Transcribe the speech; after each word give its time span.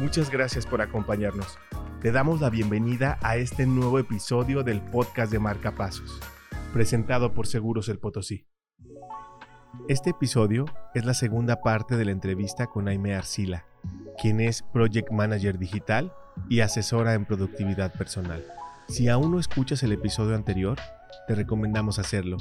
Muchas 0.00 0.30
gracias 0.30 0.64
por 0.64 0.80
acompañarnos. 0.80 1.58
Te 2.00 2.10
damos 2.10 2.40
la 2.40 2.48
bienvenida 2.48 3.18
a 3.20 3.36
este 3.36 3.66
nuevo 3.66 3.98
episodio 3.98 4.62
del 4.62 4.80
podcast 4.80 5.30
de 5.30 5.38
Marcapasos, 5.38 6.18
presentado 6.72 7.34
por 7.34 7.46
Seguros 7.46 7.90
El 7.90 7.98
Potosí. 7.98 8.46
Este 9.88 10.08
episodio 10.08 10.64
es 10.94 11.04
la 11.04 11.12
segunda 11.12 11.60
parte 11.60 11.98
de 11.98 12.06
la 12.06 12.12
entrevista 12.12 12.66
con 12.66 12.88
Aime 12.88 13.14
Arcila, 13.14 13.66
quien 14.18 14.40
es 14.40 14.62
Project 14.62 15.12
Manager 15.12 15.58
Digital 15.58 16.14
y 16.48 16.60
asesora 16.60 17.12
en 17.12 17.26
productividad 17.26 17.92
personal. 17.92 18.42
Si 18.88 19.10
aún 19.10 19.30
no 19.32 19.38
escuchas 19.38 19.82
el 19.82 19.92
episodio 19.92 20.34
anterior, 20.34 20.78
te 21.26 21.34
recomendamos 21.34 21.98
hacerlo, 21.98 22.36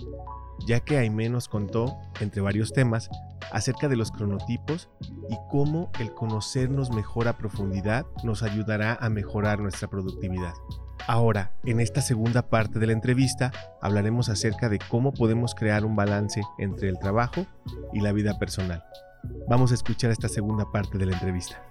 ya 0.66 0.80
que 0.80 0.98
Aime 0.98 1.30
nos 1.30 1.48
contó, 1.48 1.98
entre 2.20 2.42
varios 2.42 2.74
temas, 2.74 3.10
acerca 3.52 3.88
de 3.88 3.96
los 3.96 4.12
cronotipos 4.12 4.90
y 5.30 5.38
cómo 5.50 5.92
el 6.00 6.14
conocernos 6.14 6.92
mejor 6.92 7.28
a 7.28 7.38
profundidad 7.38 8.06
nos 8.24 8.44
ayudará 8.44 8.98
a 9.00 9.10
mejorar 9.10 9.60
nuestra 9.60 9.90
productividad. 9.90 10.54
Ahora, 11.08 11.54
en 11.66 11.80
esta 11.80 12.02
segunda 12.02 12.50
parte 12.50 12.78
de 12.78 12.88
la 12.88 12.94
entrevista, 12.94 13.52
hablaremos 13.82 14.30
acerca 14.30 14.70
de 14.70 14.78
cómo 14.78 15.12
podemos 15.12 15.56
crear 15.56 15.84
un 15.86 15.96
balance 15.96 16.42
entre 16.60 16.90
el 16.90 17.00
trabajo 17.00 17.48
y 17.94 18.02
la 18.02 18.12
vida 18.12 18.38
personal. 18.38 18.84
Vamos 19.48 19.72
a 19.72 19.76
escuchar 19.76 20.12
esta 20.12 20.30
segunda 20.30 20.72
parte 20.72 20.98
de 20.98 21.08
la 21.08 21.14
entrevista. 21.14 21.64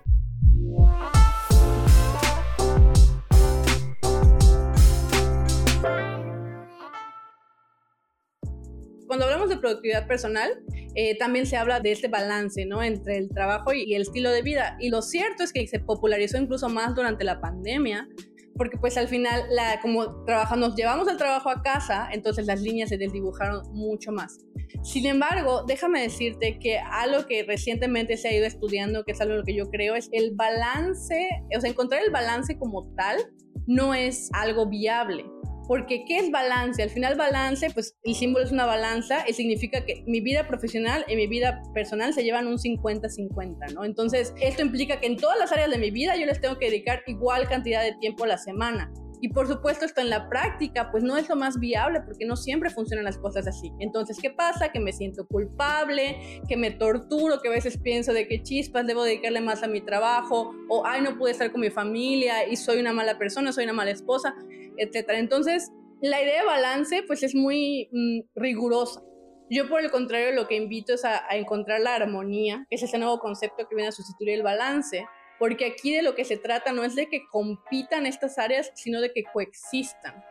Productividad 9.61 10.07
personal, 10.07 10.51
eh, 10.95 11.17
también 11.19 11.47
se 11.47 11.57
habla 11.57 11.80
de 11.80 11.93
este 11.93 12.09
balance 12.09 12.65
¿no? 12.67 12.83
entre 12.83 13.19
el 13.19 13.29
trabajo 13.29 13.73
y, 13.73 13.95
el 13.95 14.03
estilo 14.03 14.31
de 14.31 14.43
vida. 14.43 14.77
Y 14.81 14.91
lo 14.91 15.03
cierto 15.03 15.43
es 15.43 15.53
que 15.53 15.67
se 15.67 15.81
popularizó 15.81 16.39
incluso 16.39 16.69
más 16.69 16.95
durante 16.95 17.25
la 17.25 17.41
pandemia, 17.41 18.09
porque 18.56 18.77
pues 18.77 18.97
al 18.97 19.06
final, 19.06 19.42
la, 19.51 19.81
como 19.81 20.25
trabajamos, 20.25 20.75
llevamos 20.75 21.09
el 21.09 21.17
trabajo 21.17 21.48
a 21.48 21.62
casa, 21.62 22.09
entonces 22.12 22.47
las 22.47 22.61
líneas 22.61 22.89
se 22.89 22.98
desdibujaron 22.98 23.62
mucho 23.73 24.11
más. 24.11 24.45
Sin 24.83 25.06
embargo, 25.06 25.64
déjame 25.67 26.03
decirte 26.03 26.59
que 26.59 26.79
algo 26.79 27.27
que 27.27 27.45
recientemente 27.45 28.17
se 28.17 28.29
ha 28.29 28.34
ido 28.34 28.47
estudiando, 28.47 29.05
que 29.05 29.12
es 29.12 29.20
algo 29.20 29.42
que 29.45 29.55
yo 29.55 29.70
creo, 29.70 29.95
es 29.95 30.09
el 30.12 30.34
balance, 30.34 31.29
o 31.56 31.61
sea, 31.61 31.70
encontrar 31.70 32.03
el 32.03 32.11
balance 32.11 32.59
como 32.59 32.92
tal 32.97 33.19
no 33.67 33.95
es 33.95 34.31
algo 34.33 34.67
viable. 34.69 35.25
Porque 35.69 36.06
¿qué 36.06 36.16
es 36.16 36.30
balance? 36.30 36.83
Al 36.83 36.88
final 36.88 37.14
balance, 37.16 37.70
pues 37.70 37.97
el 38.02 38.14
símbolo 38.14 38.44
es 38.44 38.52
una 38.52 38.64
balanza 38.64 39.28
y 39.28 39.34
significa 39.34 39.84
que 39.84 40.02
mi 40.06 40.20
vida 40.20 40.48
profesional 40.48 41.05
y 41.08 41.14
mi 41.14 41.27
vida 41.27 41.62
personal 41.74 42.14
se 42.14 42.24
llevan 42.24 42.47
un 42.47 42.56
50-50, 42.56 43.74
¿no? 43.74 43.84
Entonces, 43.84 44.33
esto 44.41 44.62
implica 44.62 44.98
que 44.98 45.06
en 45.06 45.19
todas 45.19 45.39
las 45.39 45.52
áreas 45.52 45.70
de 45.70 45.78
mi 45.78 45.91
vida 45.91 46.16
yo 46.16 46.24
les 46.24 46.41
tengo 46.41 46.58
que 46.58 46.70
dedicar 46.70 47.02
igual 47.06 47.46
cantidad 47.48 47.83
de 47.83 47.92
tiempo 48.00 48.24
a 48.24 48.28
la 48.28 48.39
semana. 48.39 48.91
Y 49.20 49.30
por 49.30 49.48
supuesto 49.48 49.84
esto 49.84 50.00
en 50.00 50.11
la 50.11 50.28
práctica 50.28 50.91
pues 50.91 51.02
no 51.02 51.16
es 51.16 51.28
lo 51.28 51.36
más 51.36 51.58
viable 51.58 52.00
porque 52.00 52.24
no 52.24 52.36
siempre 52.36 52.70
funcionan 52.70 53.05
las 53.05 53.19
cosas 53.19 53.47
así. 53.47 53.72
Entonces, 53.80 54.19
¿qué 54.20 54.30
pasa? 54.30 54.70
Que 54.70 54.80
me 54.80 54.92
siento 54.92 55.27
culpable, 55.27 56.41
que 56.48 56.56
me 56.56 56.70
torturo, 56.70 57.41
que 57.41 57.48
a 57.48 57.52
veces 57.52 57.78
pienso 57.78 58.12
de 58.12 58.28
que 58.28 58.42
chispas, 58.42 58.86
debo 58.86 59.05
dedicarle 59.05 59.41
más 59.41 59.62
a 59.62 59.66
mi 59.66 59.80
trabajo 59.80 60.52
o 60.69 60.86
ay, 60.86 61.02
no 61.02 61.19
pude 61.19 61.33
estar 61.33 61.50
con 61.50 61.61
mi 61.61 61.70
familia 61.70 62.48
y 62.48 62.56
soy 62.56 62.78
una 62.78 62.92
mala 62.92 63.19
persona, 63.19 63.52
soy 63.52 63.64
una 63.64 63.72
mala 63.72 63.91
esposa 63.91 64.34
etcétera. 64.78 65.19
Entonces, 65.19 65.72
la 66.00 66.22
idea 66.22 66.41
de 66.41 66.46
balance, 66.46 67.02
pues 67.06 67.22
es 67.22 67.34
muy 67.34 67.89
mm, 67.92 68.20
rigurosa. 68.36 69.02
Yo, 69.50 69.69
por 69.69 69.83
el 69.83 69.91
contrario, 69.91 70.33
lo 70.33 70.46
que 70.46 70.56
invito 70.56 70.94
es 70.94 71.05
a, 71.05 71.22
encontrar 71.30 71.80
la 71.80 71.94
armonía, 71.94 72.66
que 72.69 72.77
es 72.77 72.83
ese 72.83 72.98
nuevo 72.98 73.19
concepto 73.19 73.66
que 73.66 73.74
viene 73.74 73.89
a 73.89 73.92
sustituir 73.92 74.30
el 74.30 74.42
balance, 74.42 75.06
porque 75.39 75.67
aquí 75.67 75.94
de 75.94 76.03
lo 76.03 76.14
que 76.14 76.25
se 76.25 76.36
trata 76.36 76.72
no 76.72 76.84
es 76.84 76.94
de 76.94 77.08
que 77.08 77.27
compitan 77.31 78.06
estas 78.06 78.39
áreas, 78.39 78.72
sino 78.75 79.00
de 79.00 79.12
que 79.12 79.25
coexistan. 79.25 80.25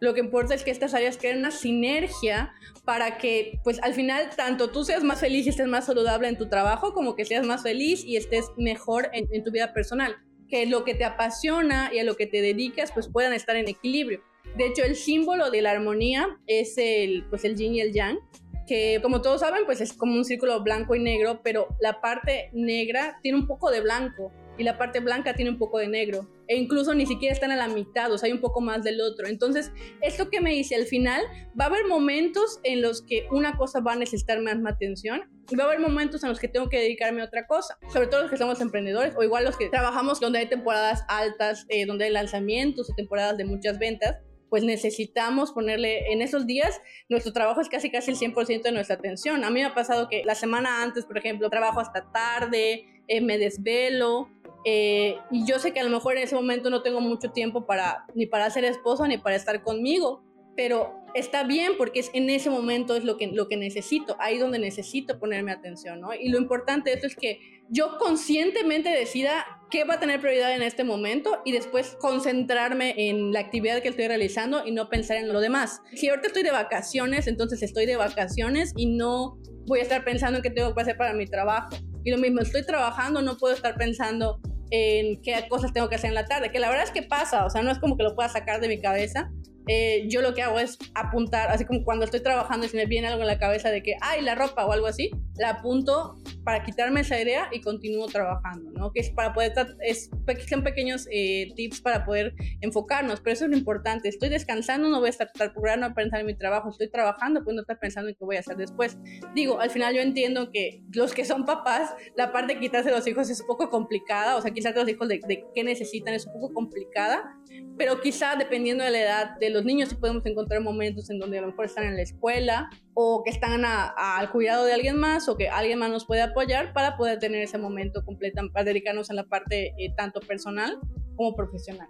Lo 0.00 0.14
que 0.14 0.20
importa 0.20 0.54
es 0.54 0.64
que 0.64 0.70
estas 0.70 0.94
áreas 0.94 1.18
creen 1.18 1.38
una 1.38 1.50
sinergia 1.50 2.52
para 2.84 3.18
que, 3.18 3.60
pues 3.62 3.82
al 3.82 3.92
final, 3.92 4.30
tanto 4.34 4.70
tú 4.70 4.82
seas 4.82 5.04
más 5.04 5.20
feliz 5.20 5.46
y 5.46 5.50
estés 5.50 5.68
más 5.68 5.86
saludable 5.86 6.28
en 6.28 6.38
tu 6.38 6.48
trabajo, 6.48 6.94
como 6.94 7.14
que 7.16 7.26
seas 7.26 7.46
más 7.46 7.62
feliz 7.62 8.02
y 8.04 8.16
estés 8.16 8.46
mejor 8.56 9.10
en, 9.12 9.28
en 9.30 9.44
tu 9.44 9.50
vida 9.50 9.74
personal 9.74 10.16
que 10.50 10.66
lo 10.66 10.84
que 10.84 10.94
te 10.94 11.04
apasiona 11.04 11.90
y 11.94 12.00
a 12.00 12.04
lo 12.04 12.16
que 12.16 12.26
te 12.26 12.42
dedicas 12.42 12.92
pues 12.92 13.08
puedan 13.08 13.32
estar 13.32 13.56
en 13.56 13.68
equilibrio. 13.68 14.22
De 14.56 14.66
hecho, 14.66 14.82
el 14.82 14.96
símbolo 14.96 15.50
de 15.50 15.62
la 15.62 15.70
armonía 15.70 16.38
es 16.46 16.76
el, 16.76 17.24
pues 17.30 17.44
el 17.44 17.56
yin 17.56 17.74
y 17.74 17.80
el 17.80 17.92
yang, 17.92 18.18
que 18.66 18.98
como 19.00 19.22
todos 19.22 19.40
saben 19.40 19.64
pues 19.64 19.80
es 19.80 19.92
como 19.92 20.14
un 20.14 20.24
círculo 20.24 20.62
blanco 20.62 20.94
y 20.94 20.98
negro, 20.98 21.40
pero 21.42 21.68
la 21.80 22.00
parte 22.00 22.50
negra 22.52 23.18
tiene 23.22 23.38
un 23.38 23.46
poco 23.46 23.70
de 23.70 23.80
blanco 23.80 24.32
y 24.60 24.62
la 24.62 24.76
parte 24.76 25.00
blanca 25.00 25.32
tiene 25.32 25.50
un 25.50 25.58
poco 25.58 25.78
de 25.78 25.88
negro. 25.88 26.28
E 26.46 26.54
incluso 26.54 26.92
ni 26.92 27.06
siquiera 27.06 27.32
están 27.32 27.50
a 27.50 27.56
la 27.56 27.66
mitad, 27.66 28.12
o 28.12 28.18
sea, 28.18 28.26
hay 28.26 28.32
un 28.34 28.42
poco 28.42 28.60
más 28.60 28.84
del 28.84 29.00
otro. 29.00 29.26
Entonces, 29.26 29.72
esto 30.02 30.28
que 30.28 30.42
me 30.42 30.50
dice 30.50 30.74
al 30.74 30.84
final, 30.84 31.22
va 31.58 31.64
a 31.64 31.68
haber 31.68 31.86
momentos 31.86 32.60
en 32.62 32.82
los 32.82 33.00
que 33.00 33.26
una 33.30 33.56
cosa 33.56 33.80
va 33.80 33.94
a 33.94 33.96
necesitar 33.96 34.38
más 34.42 34.58
atención 34.66 35.22
y 35.50 35.56
va 35.56 35.64
a 35.64 35.66
haber 35.68 35.80
momentos 35.80 36.22
en 36.24 36.28
los 36.28 36.38
que 36.38 36.48
tengo 36.48 36.68
que 36.68 36.76
dedicarme 36.76 37.22
a 37.22 37.24
otra 37.24 37.46
cosa. 37.46 37.78
Sobre 37.90 38.08
todo 38.08 38.20
los 38.20 38.30
que 38.30 38.36
somos 38.36 38.60
emprendedores 38.60 39.14
o 39.16 39.22
igual 39.22 39.44
los 39.44 39.56
que 39.56 39.70
trabajamos 39.70 40.20
donde 40.20 40.40
hay 40.40 40.46
temporadas 40.46 41.04
altas, 41.08 41.64
eh, 41.70 41.86
donde 41.86 42.04
hay 42.04 42.10
lanzamientos 42.10 42.90
o 42.90 42.94
temporadas 42.94 43.38
de 43.38 43.46
muchas 43.46 43.78
ventas 43.78 44.18
pues 44.50 44.64
necesitamos 44.64 45.52
ponerle 45.52 46.12
en 46.12 46.22
esos 46.22 46.44
días, 46.44 46.80
nuestro 47.08 47.32
trabajo 47.32 47.60
es 47.60 47.68
casi 47.68 47.88
casi 47.88 48.10
el 48.10 48.16
100% 48.16 48.62
de 48.62 48.72
nuestra 48.72 48.96
atención. 48.96 49.44
A 49.44 49.50
mí 49.50 49.60
me 49.60 49.66
ha 49.66 49.74
pasado 49.74 50.08
que 50.08 50.24
la 50.24 50.34
semana 50.34 50.82
antes, 50.82 51.06
por 51.06 51.16
ejemplo, 51.16 51.48
trabajo 51.48 51.78
hasta 51.78 52.10
tarde, 52.10 52.84
eh, 53.06 53.20
me 53.20 53.38
desvelo, 53.38 54.28
eh, 54.64 55.16
y 55.30 55.46
yo 55.46 55.58
sé 55.58 55.72
que 55.72 55.80
a 55.80 55.84
lo 55.84 55.90
mejor 55.90 56.16
en 56.16 56.24
ese 56.24 56.34
momento 56.34 56.70
no 56.70 56.82
tengo 56.82 57.00
mucho 57.00 57.30
tiempo 57.30 57.66
para 57.66 58.04
ni 58.14 58.26
para 58.26 58.50
ser 58.50 58.64
esposo 58.64 59.06
ni 59.06 59.18
para 59.18 59.36
estar 59.36 59.62
conmigo, 59.62 60.22
pero 60.56 60.94
está 61.14 61.44
bien 61.44 61.72
porque 61.78 62.00
es 62.00 62.10
en 62.12 62.28
ese 62.30 62.50
momento 62.50 62.94
es 62.94 63.04
lo 63.04 63.16
que, 63.16 63.28
lo 63.28 63.48
que 63.48 63.56
necesito, 63.56 64.16
ahí 64.20 64.38
donde 64.38 64.58
necesito 64.58 65.18
ponerme 65.18 65.52
atención, 65.52 66.00
¿no? 66.00 66.14
Y 66.14 66.28
lo 66.28 66.38
importante 66.38 66.90
de 66.90 66.96
esto 66.96 67.06
es 67.06 67.16
que 67.16 67.40
yo 67.70 67.98
conscientemente 67.98 68.90
decida 68.90 69.46
qué 69.70 69.84
va 69.84 69.94
a 69.94 70.00
tener 70.00 70.20
prioridad 70.20 70.54
en 70.54 70.62
este 70.62 70.82
momento 70.82 71.40
y 71.44 71.52
después 71.52 71.96
concentrarme 72.00 72.94
en 72.96 73.32
la 73.32 73.40
actividad 73.40 73.80
que 73.80 73.88
estoy 73.88 74.08
realizando 74.08 74.66
y 74.66 74.72
no 74.72 74.88
pensar 74.88 75.18
en 75.18 75.32
lo 75.32 75.40
demás. 75.40 75.80
Si 75.94 76.08
ahorita 76.08 76.28
estoy 76.28 76.42
de 76.42 76.50
vacaciones, 76.50 77.28
entonces 77.28 77.62
estoy 77.62 77.86
de 77.86 77.96
vacaciones 77.96 78.72
y 78.76 78.86
no 78.86 79.38
voy 79.66 79.78
a 79.78 79.82
estar 79.82 80.04
pensando 80.04 80.38
en 80.38 80.42
qué 80.42 80.50
tengo 80.50 80.74
que 80.74 80.80
hacer 80.80 80.96
para 80.96 81.12
mi 81.12 81.26
trabajo. 81.26 81.76
Y 82.04 82.10
lo 82.10 82.18
mismo, 82.18 82.40
estoy 82.40 82.66
trabajando, 82.66 83.22
no 83.22 83.36
puedo 83.36 83.54
estar 83.54 83.76
pensando 83.76 84.40
en 84.70 85.20
qué 85.22 85.46
cosas 85.48 85.72
tengo 85.72 85.88
que 85.88 85.96
hacer 85.96 86.08
en 86.08 86.14
la 86.14 86.26
tarde, 86.26 86.50
que 86.50 86.58
la 86.58 86.68
verdad 86.68 86.84
es 86.84 86.90
que 86.90 87.02
pasa, 87.02 87.44
o 87.44 87.50
sea, 87.50 87.62
no 87.62 87.70
es 87.70 87.78
como 87.78 87.96
que 87.96 88.02
lo 88.02 88.14
pueda 88.14 88.28
sacar 88.28 88.60
de 88.60 88.68
mi 88.68 88.80
cabeza, 88.80 89.30
eh, 89.66 90.06
yo 90.08 90.22
lo 90.22 90.34
que 90.34 90.42
hago 90.42 90.58
es 90.58 90.78
apuntar, 90.94 91.50
así 91.50 91.64
como 91.64 91.84
cuando 91.84 92.04
estoy 92.04 92.20
trabajando 92.20 92.66
y 92.66 92.68
se 92.68 92.76
me 92.76 92.86
viene 92.86 93.08
algo 93.08 93.20
en 93.20 93.26
la 93.26 93.38
cabeza 93.38 93.70
de 93.70 93.82
que, 93.82 93.94
ay, 94.00 94.22
la 94.22 94.34
ropa 94.34 94.64
o 94.66 94.72
algo 94.72 94.86
así, 94.86 95.10
la 95.36 95.50
apunto 95.50 96.16
para 96.44 96.62
quitarme 96.64 97.00
esa 97.00 97.20
idea 97.20 97.48
y 97.52 97.60
continúo 97.60 98.06
trabajando, 98.06 98.70
¿no? 98.72 98.92
Que 98.92 99.00
es 99.00 99.10
para 99.10 99.32
poder, 99.32 99.52
es, 99.80 100.10
son 100.48 100.62
pequeños 100.62 101.06
eh, 101.10 101.52
tips 101.54 101.80
para 101.80 102.04
poder 102.04 102.34
enfocarnos, 102.60 103.20
pero 103.20 103.34
eso 103.34 103.44
es 103.44 103.50
lo 103.50 103.56
importante. 103.56 104.08
Estoy 104.08 104.28
descansando, 104.28 104.88
no 104.88 104.98
voy 104.98 105.06
a 105.06 105.10
estar 105.10 105.30
procurando 105.32 105.86
a 105.86 105.94
pensar 105.94 106.20
en 106.20 106.26
mi 106.26 106.34
trabajo, 106.34 106.70
estoy 106.70 106.90
trabajando, 106.90 107.42
pues 107.44 107.54
no 107.54 107.62
estar 107.62 107.78
pensando 107.78 108.08
en 108.10 108.16
qué 108.16 108.24
voy 108.24 108.36
a 108.36 108.40
hacer 108.40 108.56
después. 108.56 108.98
Digo, 109.34 109.60
al 109.60 109.70
final 109.70 109.94
yo 109.94 110.00
entiendo 110.00 110.50
que 110.50 110.82
los 110.92 111.14
que 111.14 111.24
son 111.24 111.44
papás, 111.44 111.94
la 112.16 112.32
parte 112.32 112.54
de 112.54 112.60
quitarse 112.60 112.90
los 112.90 113.06
hijos 113.06 113.30
es 113.30 113.40
un 113.40 113.46
poco 113.46 113.70
complicada, 113.70 114.36
o 114.36 114.42
sea, 114.42 114.50
quizás 114.50 114.74
los 114.74 114.88
hijos 114.88 115.08
de, 115.08 115.20
de 115.26 115.44
qué 115.54 115.64
necesitan 115.64 116.14
es 116.14 116.26
un 116.26 116.32
poco 116.32 116.52
complicada, 116.52 117.36
pero 117.76 118.00
quizá 118.00 118.36
dependiendo 118.36 118.84
de 118.84 118.90
la 118.90 119.00
edad 119.00 119.38
de 119.38 119.49
los 119.50 119.64
niños 119.64 119.88
sí 119.88 119.96
podemos 119.96 120.24
encontrar 120.26 120.60
momentos 120.62 121.10
en 121.10 121.18
donde 121.18 121.38
a 121.38 121.40
lo 121.42 121.48
mejor 121.48 121.66
están 121.66 121.84
en 121.84 121.96
la 121.96 122.02
escuela 122.02 122.70
o 122.94 123.22
que 123.24 123.30
están 123.30 123.64
al 123.64 124.30
cuidado 124.30 124.64
de 124.64 124.72
alguien 124.72 124.96
más 124.96 125.28
o 125.28 125.36
que 125.36 125.48
alguien 125.48 125.78
más 125.78 125.90
nos 125.90 126.06
puede 126.06 126.22
apoyar 126.22 126.72
para 126.72 126.96
poder 126.96 127.18
tener 127.18 127.42
ese 127.42 127.58
momento 127.58 128.04
completo, 128.04 128.42
para 128.52 128.64
dedicarnos 128.64 129.10
a 129.10 129.14
la 129.14 129.24
parte 129.24 129.74
eh, 129.78 129.92
tanto 129.96 130.20
personal 130.20 130.78
como 131.16 131.34
profesional. 131.34 131.88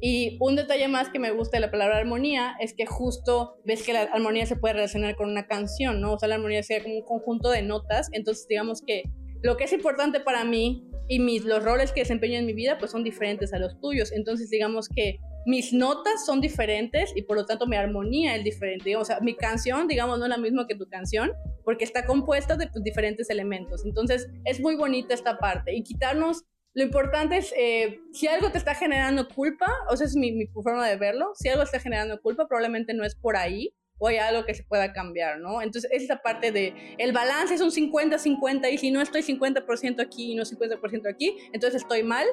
Y 0.00 0.36
un 0.40 0.54
detalle 0.54 0.86
más 0.86 1.10
que 1.10 1.18
me 1.18 1.32
gusta 1.32 1.56
de 1.56 1.62
la 1.62 1.70
palabra 1.70 1.98
armonía 1.98 2.54
es 2.60 2.72
que 2.72 2.86
justo 2.86 3.56
ves 3.64 3.82
que 3.82 3.92
la 3.92 4.02
armonía 4.02 4.46
se 4.46 4.54
puede 4.54 4.74
relacionar 4.74 5.16
con 5.16 5.28
una 5.28 5.48
canción, 5.48 6.00
¿no? 6.00 6.12
O 6.12 6.18
sea, 6.18 6.28
la 6.28 6.36
armonía 6.36 6.62
sería 6.62 6.84
como 6.84 6.96
un 6.98 7.04
conjunto 7.04 7.50
de 7.50 7.62
notas, 7.62 8.08
entonces 8.12 8.46
digamos 8.48 8.80
que 8.86 9.02
lo 9.42 9.56
que 9.56 9.64
es 9.64 9.72
importante 9.72 10.20
para 10.20 10.44
mí 10.44 10.88
y 11.08 11.20
mis, 11.20 11.44
los 11.44 11.64
roles 11.64 11.92
que 11.92 12.00
desempeño 12.00 12.38
en 12.38 12.46
mi 12.46 12.52
vida 12.52 12.78
pues 12.78 12.90
son 12.90 13.02
diferentes 13.02 13.52
a 13.52 13.58
los 13.58 13.80
tuyos. 13.80 14.12
Entonces 14.12 14.50
digamos 14.50 14.88
que 14.88 15.18
mis 15.48 15.72
notas 15.72 16.26
son 16.26 16.42
diferentes 16.42 17.10
y 17.16 17.22
por 17.22 17.34
lo 17.34 17.46
tanto 17.46 17.66
mi 17.66 17.74
armonía 17.74 18.36
es 18.36 18.44
diferente. 18.44 18.94
O 18.96 19.04
sea, 19.04 19.18
mi 19.20 19.34
canción, 19.34 19.88
digamos, 19.88 20.18
no 20.18 20.26
es 20.26 20.28
la 20.28 20.36
misma 20.36 20.66
que 20.66 20.74
tu 20.74 20.86
canción 20.88 21.32
porque 21.64 21.84
está 21.84 22.04
compuesta 22.04 22.56
de 22.56 22.68
pues, 22.68 22.84
diferentes 22.84 23.30
elementos. 23.30 23.84
Entonces 23.86 24.28
es 24.44 24.60
muy 24.60 24.76
bonita 24.76 25.14
esta 25.14 25.38
parte 25.38 25.74
y 25.74 25.82
quitarnos... 25.82 26.44
Lo 26.74 26.84
importante 26.84 27.38
es, 27.38 27.52
eh, 27.56 27.98
si 28.12 28.28
algo 28.28 28.52
te 28.52 28.58
está 28.58 28.74
generando 28.74 29.26
culpa, 29.26 29.66
o 29.90 29.96
sea, 29.96 30.06
es 30.06 30.14
mi, 30.14 30.46
forma 30.48 30.86
de 30.86 30.96
verlo, 30.96 31.32
si 31.34 31.48
algo 31.48 31.62
está 31.62 31.80
generando 31.80 32.20
culpa, 32.20 32.46
probablemente 32.46 32.94
no 32.94 33.04
es 33.04 33.16
por 33.16 33.36
ahí, 33.36 33.74
o 33.96 34.06
hay 34.06 34.18
algo 34.18 34.44
que 34.44 34.54
se 34.54 34.62
pueda 34.62 34.92
cambiar, 34.92 35.40
¿no? 35.40 35.60
Entonces, 35.60 35.90
esa 35.92 36.18
parte 36.18 36.52
de 36.52 36.94
el 36.98 37.12
balance 37.12 37.54
es 37.54 37.62
un 37.62 37.70
50-50 37.70 38.70
y 38.70 38.78
si 38.78 38.90
no 38.92 39.00
estoy 39.00 39.22
50% 39.22 40.00
aquí 40.00 40.32
y 40.32 40.34
no 40.36 40.44
50% 40.44 41.10
aquí, 41.10 41.36
entonces 41.52 41.82
estoy 41.82 42.04
mal 42.04 42.26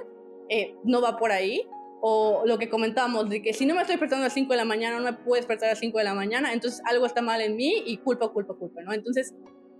eh, 0.49 0.75
no 0.83 1.01
va 1.01 1.17
por 1.17 1.31
ahí. 1.31 1.67
O 2.01 2.43
lo 2.45 2.57
que 2.57 2.69
comentábamos, 2.69 3.29
de 3.29 3.41
que 3.41 3.53
si 3.53 3.65
no 3.65 3.73
me 3.73 3.81
estoy 3.81 3.93
despertando 3.93 4.23
a 4.23 4.27
las 4.27 4.33
5 4.33 4.51
de 4.51 4.57
la 4.57 4.65
mañana, 4.65 4.97
no 4.97 5.03
me 5.03 5.13
puedo 5.13 5.35
despertar 5.35 5.69
a 5.69 5.71
las 5.71 5.79
5 5.79 5.97
de 5.97 6.03
la 6.03 6.13
mañana, 6.13 6.53
entonces 6.53 6.81
algo 6.85 7.05
está 7.05 7.21
mal 7.21 7.41
en 7.41 7.55
mí 7.55 7.83
y 7.85 7.97
culpa, 7.97 8.29
culpa, 8.29 8.53
culpa, 8.53 8.81
¿no? 8.81 8.93
Entonces, 8.93 9.33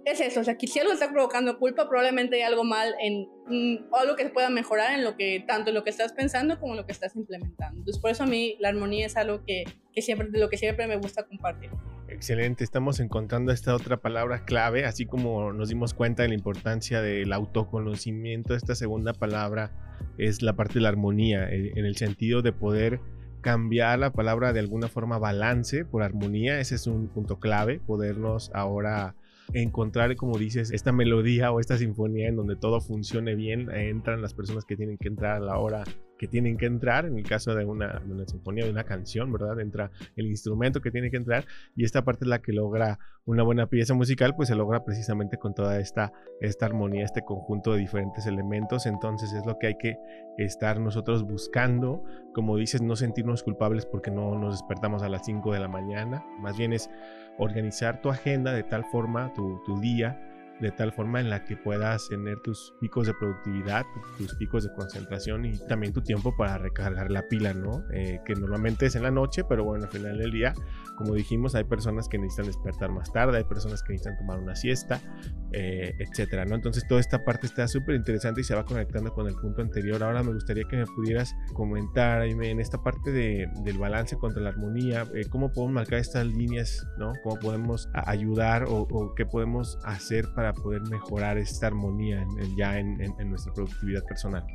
es 0.06 0.22
eso, 0.22 0.40
o 0.40 0.44
sea, 0.44 0.56
que 0.58 0.68
si 0.68 0.80
algo 0.80 0.94
está 0.94 1.12
provocando 1.12 1.58
culpa, 1.58 1.90
probablemente 1.90 2.36
hay 2.36 2.44
algo 2.44 2.64
mal 2.64 2.94
en 3.02 3.28
mm, 3.48 3.94
algo 3.94 4.16
que 4.16 4.24
se 4.24 4.30
pueda 4.30 4.50
mejorar 4.50 4.94
en 4.94 5.04
lo 5.04 5.18
que 5.18 5.44
tanto 5.48 5.72
en 5.72 5.76
lo 5.76 5.84
que 5.84 5.90
estás 5.90 6.14
pensando 6.14 6.60
como 6.60 6.74
en 6.74 6.78
lo 6.78 6.86
que 6.86 6.92
estás 6.92 7.16
implementando. 7.16 7.80
Entonces, 7.80 8.00
por 8.00 8.12
eso 8.12 8.24
a 8.24 8.28
mí 8.28 8.56
la 8.60 8.70
armonía 8.70 9.08
es 9.08 9.18
algo 9.18 9.44
que, 9.44 9.64
que 9.92 10.02
siempre 10.04 10.30
lo 10.32 10.48
que 10.50 10.58
siempre 10.58 10.88
me 10.88 10.98
gusta 10.98 11.26
compartir. 11.26 11.72
Excelente, 12.08 12.64
estamos 12.64 13.00
encontrando 13.00 13.52
esta 13.52 13.74
otra 13.74 13.98
palabra 13.98 14.46
clave, 14.46 14.86
así 14.86 15.08
como 15.08 15.52
nos 15.52 15.70
dimos 15.70 15.96
cuenta 15.96 16.22
de 16.22 16.30
la 16.30 16.36
importancia 16.36 17.02
del 17.02 17.34
autoconocimiento, 17.34 18.54
esta 18.54 18.76
segunda 18.76 19.14
palabra 19.14 19.72
es 20.20 20.44
la 20.44 20.54
parte 20.56 20.76
de 20.76 20.82
la 20.82 20.90
armonía, 20.90 21.50
en 21.50 21.84
el 21.84 21.96
sentido 21.98 22.44
de 22.44 22.54
poder 22.54 23.00
cambiar 23.42 23.98
la 24.00 24.14
palabra 24.14 24.54
de 24.54 24.60
alguna 24.60 24.88
forma 24.88 25.18
balance 25.18 25.84
por 25.84 26.04
armonía, 26.04 26.60
ese 26.60 26.76
es 26.76 26.86
un 26.86 27.08
punto 27.08 27.40
clave, 27.40 27.80
podernos 27.80 28.52
ahora 28.54 29.16
encontrar, 29.54 30.16
como 30.16 30.38
dices, 30.38 30.72
esta 30.72 30.92
melodía 30.92 31.52
o 31.52 31.60
esta 31.60 31.78
sinfonía 31.78 32.28
en 32.28 32.36
donde 32.36 32.56
todo 32.56 32.82
funcione 32.82 33.36
bien, 33.36 33.70
entran 33.72 34.22
las 34.22 34.34
personas 34.34 34.66
que 34.66 34.76
tienen 34.76 34.98
que 34.98 35.08
entrar 35.08 35.38
a 35.38 35.40
la 35.40 35.58
hora 35.58 35.84
que 36.18 36.28
tienen 36.28 36.58
que 36.58 36.66
entrar, 36.66 37.06
en 37.06 37.18
el 37.18 37.24
caso 37.24 37.54
de 37.56 37.66
una, 37.66 38.00
de 38.00 38.14
una 38.14 38.26
sinfonía, 38.26 38.66
de 38.66 38.72
una 38.72 38.84
canción, 38.84 39.32
¿verdad? 39.32 39.60
Entra 39.60 39.92
el 40.16 40.28
instrumento 40.28 40.82
que 40.82 40.92
tiene 40.92 41.12
que 41.12 41.18
entrar 41.18 41.46
y 41.76 41.84
esta 41.84 42.04
parte 42.04 42.26
es 42.26 42.30
la 42.30 42.42
que 42.42 42.54
logra 42.54 43.00
una 43.26 43.44
buena 43.44 43.68
pieza 43.68 43.94
musical, 43.94 44.36
pues 44.36 44.50
se 44.50 44.56
logra 44.56 44.84
precisamente 44.84 45.38
con 45.38 45.54
toda 45.54 45.80
esta, 45.80 46.14
esta 46.42 46.68
armonía, 46.68 47.04
este 47.04 47.24
conjunto 47.24 47.74
de 47.74 47.80
diferentes 47.80 48.26
elementos, 48.28 48.86
entonces 48.86 49.34
es 49.34 49.46
lo 49.46 49.58
que 49.58 49.68
hay 49.68 49.78
que 49.78 49.98
estar 50.38 50.80
nosotros 50.80 51.24
buscando, 51.24 52.04
como 52.34 52.58
dices, 52.58 52.82
no 52.82 52.96
sentirnos 52.96 53.44
culpables 53.44 53.86
porque 53.86 54.12
no 54.12 54.38
nos 54.38 54.54
despertamos 54.54 55.02
a 55.02 55.10
las 55.10 55.26
5 55.26 55.54
de 55.54 55.60
la 55.60 55.68
mañana, 55.68 56.24
más 56.40 56.58
bien 56.58 56.72
es 56.72 56.90
organizar 57.38 58.02
tu 58.02 58.10
agenda 58.10 58.54
de 58.54 58.64
tal 58.64 58.86
forma, 58.86 59.34
tu, 59.34 59.62
tu 59.66 59.80
día, 59.80 60.22
de 60.62 60.72
tal 60.72 60.94
forma 60.94 61.20
en 61.20 61.30
la 61.30 61.44
que 61.44 61.58
puedas 61.58 62.08
tener 62.08 62.40
tus 62.40 62.74
picos 62.80 63.08
de 63.08 63.14
productividad, 63.14 63.86
tus 64.18 64.34
picos 64.36 64.64
de 64.64 64.74
concentración 64.74 65.46
y 65.46 65.58
también 65.68 65.92
tu 65.92 66.02
tiempo 66.02 66.36
para 66.38 66.58
recargar 66.58 67.12
la 67.12 67.28
pila, 67.28 67.54
¿no? 67.54 67.84
Eh, 67.92 68.22
que 68.26 68.36
normalmente 68.36 68.86
es 68.86 68.96
en 68.96 69.04
la 69.04 69.12
noche, 69.12 69.44
pero 69.44 69.64
bueno, 69.66 69.86
al 69.86 69.92
final 69.92 70.18
del 70.18 70.32
día, 70.32 70.54
como 70.96 71.14
dijimos, 71.14 71.56
hay 71.56 71.66
personas 71.66 72.08
que 72.08 72.18
necesitan 72.18 72.48
despertar 72.48 72.92
más 72.92 73.12
tarde, 73.12 73.38
hay 73.38 73.44
personas 73.44 73.84
que 73.84 73.94
necesitan 73.94 74.18
tomar 74.18 74.40
una 74.40 74.56
siesta, 74.56 75.02
eh, 75.52 75.94
etcétera, 76.00 76.46
¿no? 76.46 76.56
Entonces 76.56 76.88
toda 76.88 77.00
esta 77.00 77.24
parte 77.24 77.48
está 77.48 77.68
súper 77.68 77.96
interesante 77.96 78.42
y 78.42 78.44
se 78.44 78.56
va 78.56 78.66
conectando 78.66 79.14
con 79.14 79.28
el 79.28 79.36
punto 79.36 79.62
anterior. 79.62 80.04
Ahora 80.04 80.24
me 80.24 80.34
gustaría 80.34 80.64
que 80.70 80.78
me 80.78 80.86
pudieras 80.86 81.34
comentar, 81.54 82.22
Aime, 82.22 82.50
en 82.50 82.60
esta 82.60 82.82
parte 82.84 83.12
de, 83.12 83.48
del 83.64 83.78
balance 83.78 84.18
contra 84.18 84.42
la 84.42 84.50
armonía, 84.50 85.06
eh, 85.14 85.26
cómo 85.30 85.52
podemos 85.52 85.74
marcar 85.74 86.00
estas 86.00 86.26
líneas, 86.26 86.86
¿no? 86.98 87.14
Cómo 87.24 87.40
podemos 87.40 87.90
ayudar 87.94 88.66
o, 88.66 88.88
o 88.90 89.16
qué 89.16 89.26
podemos 89.26 89.78
hacer 89.84 90.26
para 90.36 90.54
poder 90.54 90.82
mejorar 90.84 91.38
esta 91.38 91.68
armonía 91.68 92.26
ya 92.58 92.80
en, 92.80 92.96
nuestra 93.30 93.54
productividad 93.54 94.04
personal. 94.04 94.46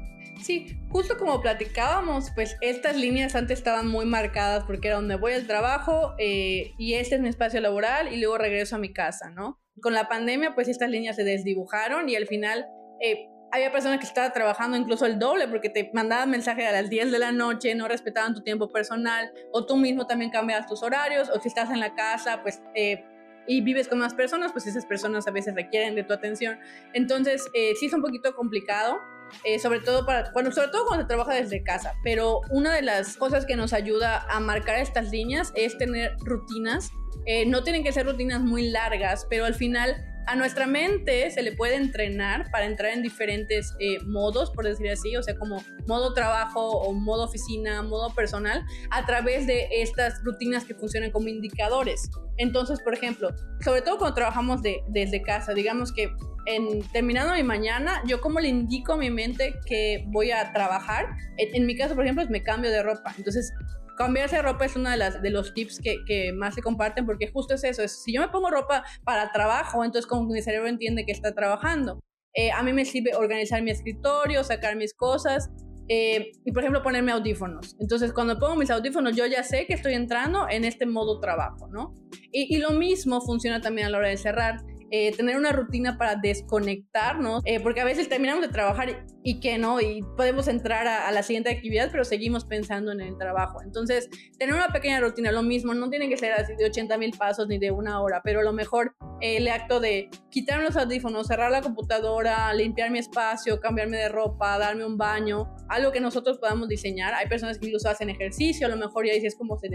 Sí, 0.43 0.81
justo 0.91 1.19
como 1.19 1.41
platicábamos, 1.41 2.31
pues 2.35 2.57
estas 2.61 2.97
líneas 2.97 3.35
antes 3.35 3.59
estaban 3.59 3.89
muy 3.89 4.07
marcadas 4.07 4.65
porque 4.65 4.89
era 4.89 4.97
donde 4.97 5.17
voy 5.17 5.33
al 5.33 5.47
trabajo 5.47 6.15
eh, 6.19 6.73
y 6.79 6.95
este 6.95 7.17
es 7.17 7.21
mi 7.21 7.29
espacio 7.29 7.61
laboral 7.61 8.13
y 8.13 8.19
luego 8.19 8.39
regreso 8.39 8.77
a 8.77 8.79
mi 8.79 8.93
casa, 8.93 9.31
¿no? 9.31 9.60
Con 9.81 9.95
la 9.95 10.09
pandemia, 10.09 10.55
pues 10.55 10.69
estas 10.69 10.91
líneas 10.91 11.17
se 11.17 11.25
desdibujaron 11.25 12.09
y 12.09 12.17
al 12.17 12.27
final 12.27 12.67
eh, 13.01 13.29
había 13.53 13.73
personas 13.73 13.99
que 13.99 14.07
estaban 14.07 14.33
trabajando 14.33 14.77
incluso 14.77 15.07
el 15.07 15.19
doble 15.19 15.49
porque 15.49 15.71
te 15.71 15.91
mandaban 15.95 16.31
mensajes 16.31 16.67
a 16.67 16.73
las 16.73 16.91
10 16.91 17.11
de 17.11 17.19
la 17.19 17.33
noche, 17.33 17.75
no 17.75 17.89
respetaban 17.89 18.35
tu 18.35 18.43
tiempo 18.43 18.69
personal 18.69 19.33
o 19.53 19.67
tú 19.67 19.77
mismo 19.77 20.07
también 20.07 20.31
cambias 20.31 20.67
tus 20.67 20.83
horarios 20.83 21.31
o 21.31 21.41
si 21.41 21.49
estás 21.49 21.71
en 21.71 21.81
la 21.81 21.95
casa, 21.95 22.43
pues... 22.43 22.63
Eh, 22.75 23.05
y 23.47 23.63
vives 23.63 23.89
con 23.89 23.99
más 23.99 24.15
personas, 24.15 24.53
pues 24.53 24.67
esas 24.67 24.87
personas 24.87 25.27
a 25.27 25.33
veces 25.33 25.55
requieren 25.55 25.97
de 25.97 26.05
tu 26.05 26.13
atención. 26.13 26.61
Entonces, 26.93 27.49
eh, 27.53 27.75
sí 27.75 27.87
es 27.87 27.93
un 27.93 28.03
poquito 28.03 28.35
complicado. 28.37 28.99
Eh, 29.45 29.59
sobre 29.59 29.81
todo 29.81 30.05
para 30.07 30.31
bueno, 30.33 30.53
sobre 30.53 30.69
todo 30.69 30.87
cuando 30.87 31.05
se 31.05 31.09
trabaja 31.09 31.35
desde 31.35 31.63
casa, 31.63 31.95
pero 32.03 32.41
una 32.51 32.75
de 32.75 32.83
las 32.83 33.17
cosas 33.17 33.47
que 33.47 33.57
nos 33.57 33.73
ayuda 33.73 34.27
a 34.29 34.41
marcar 34.41 34.77
estas 34.77 35.11
líneas 35.11 35.53
es 35.55 35.79
tener 35.79 36.17
rutinas. 36.21 36.93
Eh, 37.27 37.47
no 37.47 37.63
tienen 37.63 37.85
que 37.85 37.93
ser 37.93 38.07
rutinas 38.07 38.41
muy 38.41 38.71
largas, 38.71 39.27
pero 39.29 39.45
al 39.45 39.55
final 39.55 40.10
a 40.27 40.37
nuestra 40.37 40.67
mente 40.67 41.31
se 41.31 41.43
le 41.43 41.53
puede 41.53 41.77
entrenar 41.77 42.51
para 42.51 42.67
entrar 42.67 42.93
en 42.93 43.03
diferentes 43.03 43.75
eh, 43.81 43.99
modos, 44.07 44.51
por 44.51 44.65
decir 44.65 44.89
así, 44.91 45.17
o 45.17 45.23
sea, 45.23 45.37
como 45.37 45.63
modo 45.87 46.15
trabajo 46.15 46.61
o 46.71 46.93
modo 46.93 47.25
oficina, 47.25 47.83
modo 47.83 48.15
personal, 48.15 48.65
a 48.91 49.07
través 49.07 49.47
de 49.47 49.69
estas 49.71 50.23
rutinas 50.23 50.65
que 50.65 50.75
funcionan 50.75 51.11
como 51.11 51.29
indicadores. 51.29 52.11
Entonces, 52.37 52.81
por 52.81 52.95
ejemplo, 52.95 53.31
sobre 53.65 53.83
todo 53.83 53.99
cuando 53.99 54.15
trabajamos 54.15 54.63
de, 54.63 54.83
desde 54.89 55.23
casa, 55.23 55.53
digamos 55.53 55.93
que 55.93 56.11
en, 56.47 56.83
terminando 56.93 57.35
mi 57.35 57.43
mañana, 57.43 58.03
yo 58.07 58.21
como 58.21 58.41
le 58.41 58.49
indico 58.49 58.95
a 58.95 58.97
mi 58.97 59.11
mente 59.11 59.55
que 59.67 60.05
voy 60.09 60.31
a 60.31 60.53
trabajar, 60.53 61.07
en, 61.37 61.67
mi 61.67 61.77
caso, 61.77 61.95
por 61.95 62.05
ejemplo, 62.05 62.25
es 62.25 62.31
me 62.31 62.43
cambio 62.43 62.71
de 62.71 62.83
ropa. 62.83 63.15
Entonces, 63.17 63.53
cambiarse 64.01 64.37
de 64.37 64.43
ropa 64.43 64.65
es 64.65 64.77
uno 64.77 64.89
de, 64.89 64.97
las, 64.97 65.21
de 65.21 65.29
los 65.29 65.53
tips 65.53 65.79
que, 65.79 65.97
que, 66.07 66.33
más 66.33 66.55
se 66.55 66.63
comparten 66.63 67.05
porque 67.05 67.31
justo 67.31 67.53
es 67.53 67.65
eso, 67.65 67.83
es, 67.83 68.03
si 68.03 68.15
yo 68.15 68.23
me 68.23 68.29
pongo 68.29 68.51
ropa 68.51 68.83
para 69.05 69.31
trabajo, 69.31 69.85
entonces 69.85 70.07
como 70.07 70.25
mi 70.25 70.41
cerebro 70.41 70.69
entiende 70.69 71.05
que 71.05 71.13
está 71.13 71.35
trabajando. 71.35 72.01
Eh, 72.33 72.51
a 72.51 72.63
mí 72.63 72.73
me 72.73 72.87
sirve 72.87 73.15
organizar 73.15 73.63
mi 73.63 73.71
escritorio, 73.71 74.43
sacar 74.43 74.75
mis 74.75 74.95
cosas 74.95 75.51
eh, 75.89 76.33
y 76.47 76.51
por 76.51 76.63
ejemplo 76.63 76.83
ponerme 76.83 77.13
audífonos. 77.13 77.77
Entonces 77.79 78.15
cuando 78.15 78.39
pongo 78.39 78.57
mis 78.57 78.71
audífonos 78.71 79.15
yo 79.15 79.27
ya 79.27 79.43
sé 79.43 79.67
que 79.67 79.75
estoy 79.75 79.93
entrando 79.93 80.47
en 80.49 80.65
este 80.65 80.87
modo 80.87 81.21
trabajo, 81.21 81.69
¿no? 81.69 81.93
Y, 82.33 82.57
y 82.57 82.59
lo 82.59 82.71
mismo 82.71 83.21
funciona 83.21 83.61
también 83.61 83.89
a 83.89 83.91
la 83.91 83.99
hora 83.99 84.09
de 84.09 84.17
cerrar. 84.17 84.63
Eh, 84.93 85.13
tener 85.17 85.37
una 85.37 85.53
rutina 85.53 85.97
para 85.97 86.17
desconectarnos, 86.17 87.43
eh, 87.45 87.61
porque 87.61 87.81
a 87.81 87.85
veces 87.85 88.09
terminamos 88.09 88.43
de 88.43 88.49
trabajar 88.49 89.07
y, 89.23 89.39
que 89.39 89.57
no, 89.57 89.81
y 89.81 90.03
podemos 90.17 90.49
entrar 90.49 90.89
a, 90.89 91.11
la 91.13 91.23
siguiente 91.23 91.49
actividad, 91.49 91.91
pero 91.93 92.05
seguimos 92.05 92.45
pensando 92.45 92.91
en 92.91 93.01
el 93.01 93.17
trabajo. 93.17 93.63
Entonces, 93.63 94.09
tener 94.37 94.53
una 94.53 94.69
pequeña 94.69 94.99
rutina, 94.99 95.31
lo 95.31 95.45
mismo, 95.45 95.75
no 95.75 95.91
tiene 95.91 96.09
que 96.09 96.17
ser 96.17 96.33
así 96.33 96.55
de 96.57 96.65
80 96.65 96.99
mil 96.99 97.17
pasos 97.17 97.47
ni 97.47 97.59
de 97.59 97.71
una 97.71 98.01
hora, 98.01 98.21
pero 98.25 98.41
a 98.41 98.43
lo 98.43 98.53
mejor 98.53 98.97
eh, 99.21 99.37
el 99.37 99.47
acto 99.47 99.79
de 99.79 100.11
quitarme 100.29 100.65
los 100.65 100.77
audífonos, 100.77 101.29
cerrar 101.29 101.53
la 101.53 101.63
computadora, 101.63 102.53
limpiar 102.53 102.91
mi 102.91 102.99
espacio, 102.99 103.61
cambiarme 103.61 103.97
de 103.97 104.09
ropa, 104.09 104.59
darme 104.59 104.85
un 104.85 104.97
baño, 104.97 105.55
algo 105.69 105.93
que 105.93 106.01
nosotros 106.01 106.39
podamos 106.39 106.69
diseñar. 106.69 107.15
Hay 107.15 107.29
personas 107.29 107.59
que 107.59 107.67
incluso 107.67 107.89
hacen 107.89 108.11
ejercicio, 108.11 108.67
a 108.67 108.71
lo 108.71 108.77
mejor 108.77 109.07
ya 109.07 109.13
dices 109.13 109.37
cómo 109.39 109.57
se 109.57 109.69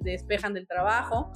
despejan 0.00 0.54
del 0.54 0.66
trabajo. 0.66 1.30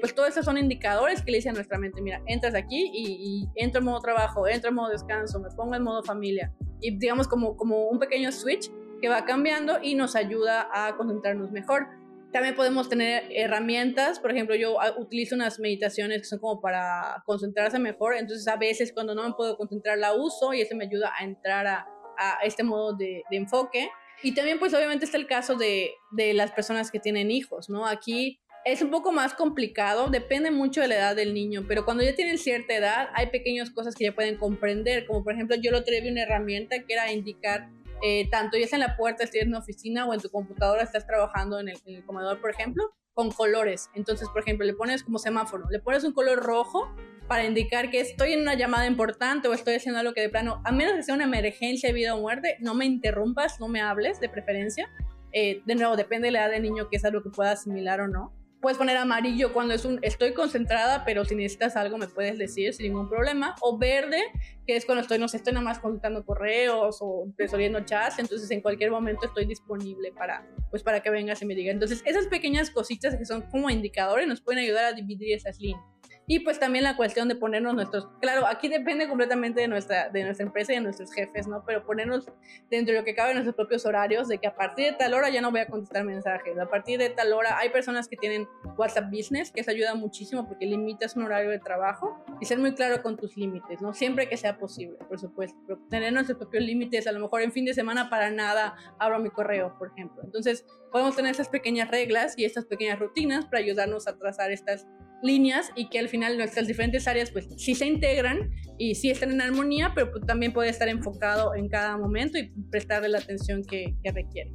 pues 0.00 0.16
todos 0.16 0.30
esos 0.30 0.44
son 0.44 0.58
indicadores 0.58 1.22
que 1.22 1.30
le 1.30 1.38
dicen 1.38 1.52
a 1.52 1.54
nuestra 1.54 1.78
mente, 1.78 2.02
mira, 2.02 2.20
entras 2.26 2.56
aquí 2.56 2.71
y, 2.74 3.48
entro 3.56 3.80
en 3.80 3.86
modo 3.86 4.00
trabajo, 4.00 4.46
entro 4.46 4.70
en 4.70 4.76
modo 4.76 4.90
descanso, 4.90 5.40
me 5.40 5.50
pongo 5.50 5.74
en 5.74 5.82
modo 5.82 6.02
familia. 6.02 6.52
Y 6.80 6.96
digamos 6.98 7.28
como, 7.28 7.56
como 7.56 7.88
un 7.88 7.98
pequeño 7.98 8.32
switch 8.32 8.70
que 9.00 9.08
va 9.08 9.24
cambiando 9.24 9.78
y 9.82 9.94
nos 9.94 10.16
ayuda 10.16 10.68
a 10.72 10.96
concentrarnos 10.96 11.50
mejor. 11.50 11.86
También 12.32 12.54
podemos 12.54 12.88
tener 12.88 13.24
herramientas, 13.30 14.18
por 14.18 14.30
ejemplo, 14.30 14.54
yo 14.54 14.80
ah, 14.80 14.94
utilizo 14.98 15.34
unas 15.34 15.58
meditaciones 15.58 16.22
que 16.22 16.24
son 16.24 16.38
como 16.38 16.60
para 16.62 17.22
concentrarse 17.26 17.78
mejor, 17.78 18.16
entonces 18.16 18.48
a 18.48 18.56
veces 18.56 18.92
cuando 18.94 19.14
no 19.14 19.28
me 19.28 19.34
puedo 19.34 19.58
concentrar 19.58 19.98
la 19.98 20.14
uso 20.14 20.54
y 20.54 20.62
eso 20.62 20.74
me 20.74 20.84
ayuda 20.84 21.12
a 21.18 21.24
entrar 21.24 21.66
a, 21.66 21.86
a 22.16 22.38
este 22.44 22.62
modo 22.62 22.94
de, 22.94 23.22
de, 23.30 23.36
enfoque. 23.36 23.90
Y 24.22 24.34
también 24.34 24.58
pues 24.58 24.72
obviamente 24.72 25.04
está 25.04 25.18
el 25.18 25.26
caso 25.26 25.56
de, 25.56 25.90
de 26.12 26.32
las 26.32 26.52
personas 26.52 26.90
que 26.90 27.00
tienen 27.00 27.30
hijos, 27.30 27.68
¿no? 27.68 27.86
Aquí 27.86 28.40
es 28.64 28.80
un 28.82 28.90
poco 28.90 29.12
más 29.12 29.34
complicado, 29.34 30.08
depende 30.08 30.50
mucho 30.50 30.80
de 30.80 30.88
la 30.88 30.96
edad 30.96 31.16
del 31.16 31.34
niño, 31.34 31.64
pero 31.66 31.84
cuando 31.84 32.04
ya 32.04 32.14
tienen 32.14 32.38
cierta 32.38 32.74
edad 32.74 33.08
hay 33.14 33.26
pequeñas 33.26 33.70
cosas 33.70 33.94
que 33.94 34.04
ya 34.04 34.14
pueden 34.14 34.36
comprender, 34.36 35.06
como 35.06 35.24
por 35.24 35.32
ejemplo 35.34 35.56
yo 35.56 35.70
lo 35.70 35.82
traía 35.82 36.10
una 36.10 36.22
herramienta 36.22 36.78
que 36.84 36.92
era 36.92 37.10
indicar 37.12 37.68
eh, 38.02 38.28
tanto 38.30 38.58
ya 38.58 38.66
sea 38.66 38.76
en 38.76 38.80
la 38.80 38.96
puerta, 38.96 39.26
si 39.26 39.38
en 39.38 39.48
una 39.48 39.58
oficina 39.58 40.06
o 40.06 40.14
en 40.14 40.20
tu 40.20 40.28
computadora 40.28 40.82
estás 40.82 41.06
trabajando 41.06 41.60
en 41.60 41.68
el, 41.68 42.04
comedor, 42.04 42.40
por 42.40 42.50
ejemplo, 42.50 42.92
con 43.14 43.30
colores. 43.30 43.90
Entonces, 43.94 44.28
por 44.28 44.42
ejemplo, 44.42 44.66
le 44.66 44.74
pones 44.74 45.04
como 45.04 45.18
semáforo, 45.18 45.66
le 45.70 45.78
pones 45.78 46.02
un 46.02 46.12
color 46.12 46.42
rojo 46.42 46.92
para 47.28 47.44
indicar 47.44 47.90
que 47.90 48.00
estoy 48.00 48.32
en 48.32 48.40
una 48.40 48.54
llamada 48.54 48.86
importante 48.88 49.46
o 49.46 49.52
estoy 49.52 49.74
haciendo 49.74 50.00
algo 50.00 50.14
que 50.14 50.20
de 50.20 50.30
plano, 50.30 50.60
a 50.64 50.72
menos 50.72 50.94
que 50.94 51.04
sea 51.04 51.14
una 51.14 51.24
emergencia 51.24 51.90
de 51.90 51.92
vida 51.94 52.16
o 52.16 52.20
muerte, 52.20 52.56
no 52.58 52.74
me 52.74 52.86
interrumpas, 52.86 53.60
no 53.60 53.68
me 53.68 53.80
hables 53.80 54.18
de 54.18 54.28
preferencia. 54.28 54.90
Eh, 55.32 55.62
de 55.64 55.74
nuevo, 55.76 55.94
depende 55.94 56.26
de 56.26 56.32
la 56.32 56.40
edad 56.40 56.50
del 56.50 56.62
niño 56.62 56.88
que 56.88 56.96
es 56.96 57.04
algo 57.04 57.22
que 57.22 57.30
pueda 57.30 57.52
asimilar 57.52 58.00
o 58.00 58.08
no 58.08 58.32
puedes 58.62 58.78
poner 58.78 58.96
amarillo 58.96 59.52
cuando 59.52 59.74
es 59.74 59.84
un 59.84 59.98
estoy 60.02 60.32
concentrada, 60.32 61.04
pero 61.04 61.24
si 61.24 61.34
necesitas 61.34 61.76
algo 61.76 61.98
me 61.98 62.06
puedes 62.06 62.38
decir 62.38 62.72
sin 62.72 62.86
ningún 62.86 63.08
problema. 63.10 63.56
O 63.60 63.76
verde, 63.76 64.22
que 64.66 64.76
es 64.76 64.86
cuando 64.86 65.02
estoy, 65.02 65.18
no 65.18 65.28
sé, 65.28 65.38
estoy 65.38 65.52
nada 65.52 65.64
más 65.64 65.80
consultando 65.80 66.24
correos 66.24 66.98
o 67.00 67.26
resolviendo 67.36 67.80
chats, 67.80 68.20
entonces 68.20 68.50
en 68.52 68.62
cualquier 68.62 68.92
momento 68.92 69.26
estoy 69.26 69.46
disponible 69.46 70.12
para, 70.12 70.46
pues 70.70 70.82
para 70.82 71.02
que 71.02 71.10
vengas 71.10 71.42
y 71.42 71.46
me 71.46 71.54
digas. 71.56 71.74
Entonces 71.74 72.02
esas 72.06 72.28
pequeñas 72.28 72.70
cositas 72.70 73.16
que 73.16 73.26
son 73.26 73.42
como 73.42 73.68
indicadores 73.68 74.28
nos 74.28 74.40
pueden 74.40 74.64
ayudar 74.64 74.84
a 74.84 74.92
dividir 74.92 75.34
esas 75.34 75.58
líneas. 75.58 75.91
Y 76.26 76.40
pues 76.40 76.60
también 76.60 76.84
la 76.84 76.96
cuestión 76.96 77.28
de 77.28 77.34
ponernos 77.34 77.74
nuestros, 77.74 78.08
claro, 78.20 78.46
aquí 78.46 78.68
depende 78.68 79.08
completamente 79.08 79.60
de 79.60 79.68
nuestra, 79.68 80.08
de 80.08 80.22
nuestra 80.22 80.46
empresa 80.46 80.72
y 80.72 80.76
de 80.76 80.82
nuestros 80.82 81.12
jefes, 81.12 81.48
¿no? 81.48 81.64
Pero 81.66 81.84
ponernos 81.84 82.30
dentro 82.70 82.94
de 82.94 83.00
lo 83.00 83.04
que 83.04 83.14
cabe 83.14 83.30
en 83.30 83.36
nuestros 83.36 83.56
propios 83.56 83.84
horarios, 83.86 84.28
de 84.28 84.38
que 84.38 84.46
a 84.46 84.54
partir 84.54 84.86
de 84.86 84.92
tal 84.92 85.14
hora 85.14 85.30
ya 85.30 85.40
no 85.40 85.50
voy 85.50 85.60
a 85.60 85.66
contestar 85.66 86.04
mensajes, 86.04 86.56
a 86.58 86.66
partir 86.66 86.98
de 86.98 87.10
tal 87.10 87.32
hora 87.32 87.58
hay 87.58 87.70
personas 87.70 88.06
que 88.06 88.16
tienen 88.16 88.46
WhatsApp 88.76 89.10
Business, 89.10 89.50
que 89.50 89.60
eso 89.60 89.70
ayuda 89.72 89.94
muchísimo 89.94 90.46
porque 90.46 90.64
limitas 90.66 91.16
un 91.16 91.24
horario 91.24 91.50
de 91.50 91.58
trabajo 91.58 92.24
y 92.40 92.46
ser 92.46 92.58
muy 92.58 92.72
claro 92.74 93.02
con 93.02 93.16
tus 93.16 93.36
límites, 93.36 93.82
¿no? 93.82 93.92
Siempre 93.92 94.28
que 94.28 94.36
sea 94.36 94.58
posible, 94.58 94.98
por 95.08 95.18
supuesto, 95.18 95.58
pero 95.66 95.80
tener 95.90 96.12
nuestros 96.12 96.38
propios 96.38 96.62
límites, 96.62 97.06
a 97.06 97.12
lo 97.12 97.18
mejor 97.18 97.42
en 97.42 97.52
fin 97.52 97.64
de 97.64 97.74
semana 97.74 98.08
para 98.08 98.30
nada 98.30 98.76
abro 98.98 99.18
mi 99.18 99.30
correo, 99.30 99.76
por 99.76 99.88
ejemplo. 99.88 100.22
Entonces, 100.24 100.64
podemos 100.92 101.16
tener 101.16 101.32
estas 101.32 101.48
pequeñas 101.48 101.90
reglas 101.90 102.34
y 102.36 102.44
estas 102.44 102.66
pequeñas 102.66 102.98
rutinas 102.98 103.46
para 103.46 103.58
ayudarnos 103.58 104.06
a 104.06 104.16
trazar 104.16 104.52
estas 104.52 104.86
líneas 105.22 105.70
y 105.76 105.88
que 105.88 105.98
al 105.98 106.08
final 106.08 106.36
nuestras 106.36 106.66
diferentes 106.66 107.06
áreas 107.06 107.30
pues 107.30 107.48
sí 107.56 107.74
se 107.74 107.86
integran 107.86 108.50
y 108.78 108.94
sí 108.94 109.10
están 109.10 109.30
en 109.30 109.40
armonía, 109.40 109.92
pero 109.94 110.10
pues, 110.10 110.26
también 110.26 110.52
puede 110.52 110.70
estar 110.70 110.88
enfocado 110.88 111.54
en 111.54 111.68
cada 111.68 111.96
momento 111.96 112.38
y 112.38 112.52
prestarle 112.70 113.08
la 113.08 113.18
atención 113.18 113.62
que, 113.62 113.94
que 114.02 114.10
requiere. 114.10 114.50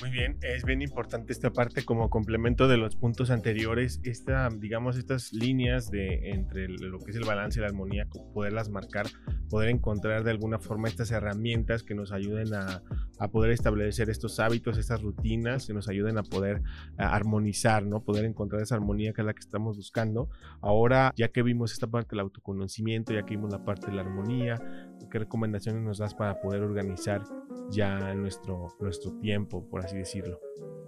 Muy 0.00 0.10
bien, 0.10 0.38
es 0.42 0.64
bien 0.64 0.80
importante 0.80 1.32
esta 1.32 1.50
parte 1.50 1.84
como 1.84 2.08
complemento 2.08 2.68
de 2.68 2.76
los 2.76 2.94
puntos 2.94 3.30
anteriores, 3.30 4.00
esta, 4.04 4.48
digamos, 4.48 4.96
estas 4.96 5.32
líneas 5.32 5.90
de 5.90 6.30
entre 6.30 6.68
lo 6.68 7.00
que 7.00 7.10
es 7.10 7.16
el 7.16 7.24
balance 7.24 7.58
y 7.58 7.62
la 7.62 7.68
armonía, 7.68 8.06
poderlas 8.32 8.68
marcar, 8.68 9.06
poder 9.50 9.70
encontrar 9.70 10.22
de 10.22 10.30
alguna 10.30 10.60
forma 10.60 10.86
estas 10.86 11.10
herramientas 11.10 11.82
que 11.82 11.96
nos 11.96 12.12
ayuden 12.12 12.54
a, 12.54 12.82
a 13.18 13.28
poder 13.28 13.50
establecer 13.50 14.08
estos 14.08 14.38
hábitos, 14.38 14.78
estas 14.78 15.02
rutinas, 15.02 15.66
que 15.66 15.74
nos 15.74 15.88
ayuden 15.88 16.16
a 16.16 16.22
poder 16.22 16.62
armonizar, 16.96 17.84
¿no? 17.84 18.04
Poder 18.04 18.24
encontrar 18.24 18.62
esa 18.62 18.76
armonía 18.76 19.12
que 19.12 19.22
es 19.22 19.26
la 19.26 19.34
que 19.34 19.40
estamos 19.40 19.76
buscando. 19.76 20.28
Ahora, 20.60 21.12
ya 21.16 21.28
que 21.28 21.42
vimos 21.42 21.72
esta 21.72 21.88
parte 21.88 22.10
del 22.10 22.20
autoconocimiento, 22.20 23.12
ya 23.12 23.24
que 23.24 23.36
vimos 23.36 23.50
la 23.50 23.64
parte 23.64 23.88
de 23.88 23.94
la 23.94 24.02
armonía, 24.02 24.60
¿qué 25.10 25.18
recomendaciones 25.18 25.82
nos 25.82 25.98
das 25.98 26.14
para 26.14 26.40
poder 26.40 26.62
organizar 26.62 27.22
ya 27.70 28.14
nuestro, 28.14 28.76
nuestro 28.80 29.18
tiempo, 29.18 29.68
por 29.68 29.84
así 29.84 29.96
decirlo? 29.96 30.40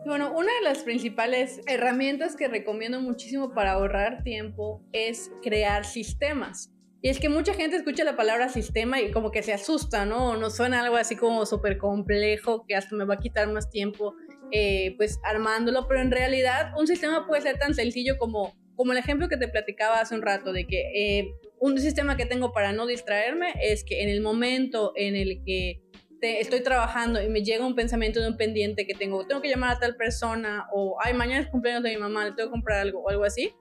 Bueno, 0.06 0.32
una 0.32 0.52
de 0.54 0.62
las 0.62 0.78
principales 0.78 1.60
herramientas 1.66 2.36
que 2.36 2.48
recomiendo 2.48 3.00
muchísimo 3.00 3.52
para 3.52 3.72
ahorrar 3.72 4.22
tiempo 4.22 4.82
es 4.92 5.30
crear 5.42 5.84
sistemas. 5.84 6.72
Y 7.02 7.08
es 7.08 7.18
que 7.18 7.28
mucha 7.28 7.54
gente 7.54 7.76
escucha 7.76 8.04
la 8.04 8.16
palabra 8.16 8.48
sistema 8.48 9.00
y 9.00 9.10
como 9.10 9.30
que 9.30 9.42
se 9.42 9.52
asusta, 9.52 10.04
¿no? 10.04 10.36
Nos 10.36 10.56
suena 10.56 10.82
algo 10.82 10.96
así 10.96 11.16
como 11.16 11.46
súper 11.46 11.78
complejo 11.78 12.64
que 12.66 12.74
hasta 12.74 12.94
me 12.94 13.04
va 13.04 13.14
a 13.14 13.18
quitar 13.18 13.48
más 13.50 13.70
tiempo 13.70 14.14
eh, 14.52 14.94
pues 14.96 15.18
armándolo, 15.22 15.86
pero 15.86 16.00
en 16.00 16.10
realidad 16.10 16.72
un 16.76 16.86
sistema 16.86 17.26
puede 17.26 17.42
ser 17.42 17.58
tan 17.58 17.74
sencillo 17.74 18.18
como, 18.18 18.54
como 18.74 18.92
el 18.92 18.98
ejemplo 18.98 19.28
que 19.28 19.36
te 19.36 19.48
platicaba 19.48 20.00
hace 20.00 20.14
un 20.14 20.22
rato 20.22 20.52
de 20.52 20.66
que 20.66 20.90
eh, 20.94 21.34
un 21.58 21.78
sistema 21.78 22.16
que 22.16 22.26
tengo 22.26 22.52
para 22.52 22.72
no 22.72 22.86
distraerme 22.86 23.54
es 23.62 23.84
que 23.84 24.02
en 24.02 24.08
el 24.08 24.20
momento 24.20 24.92
en 24.96 25.14
el 25.14 25.42
que 25.44 25.80
estoy 26.22 26.62
trabajando 26.62 27.22
y 27.22 27.28
me 27.28 27.42
llega 27.42 27.66
un 27.66 27.74
pensamiento 27.74 28.20
de 28.20 28.28
un 28.28 28.36
pendiente 28.36 28.86
que 28.86 28.94
tengo, 28.94 29.26
tengo 29.26 29.40
que 29.40 29.48
llamar 29.48 29.76
a 29.76 29.78
tal 29.78 29.96
persona 29.96 30.66
o, 30.72 30.98
ay, 31.02 31.14
mañana 31.14 31.40
es 31.40 31.48
cumpleaños 31.48 31.82
de 31.82 31.90
mi 31.90 31.96
mamá, 31.96 32.24
le 32.24 32.32
tengo 32.32 32.48
que 32.48 32.52
comprar 32.52 32.80
algo 32.80 33.00
o 33.00 33.08
algo 33.10 33.24
así, 33.24 33.54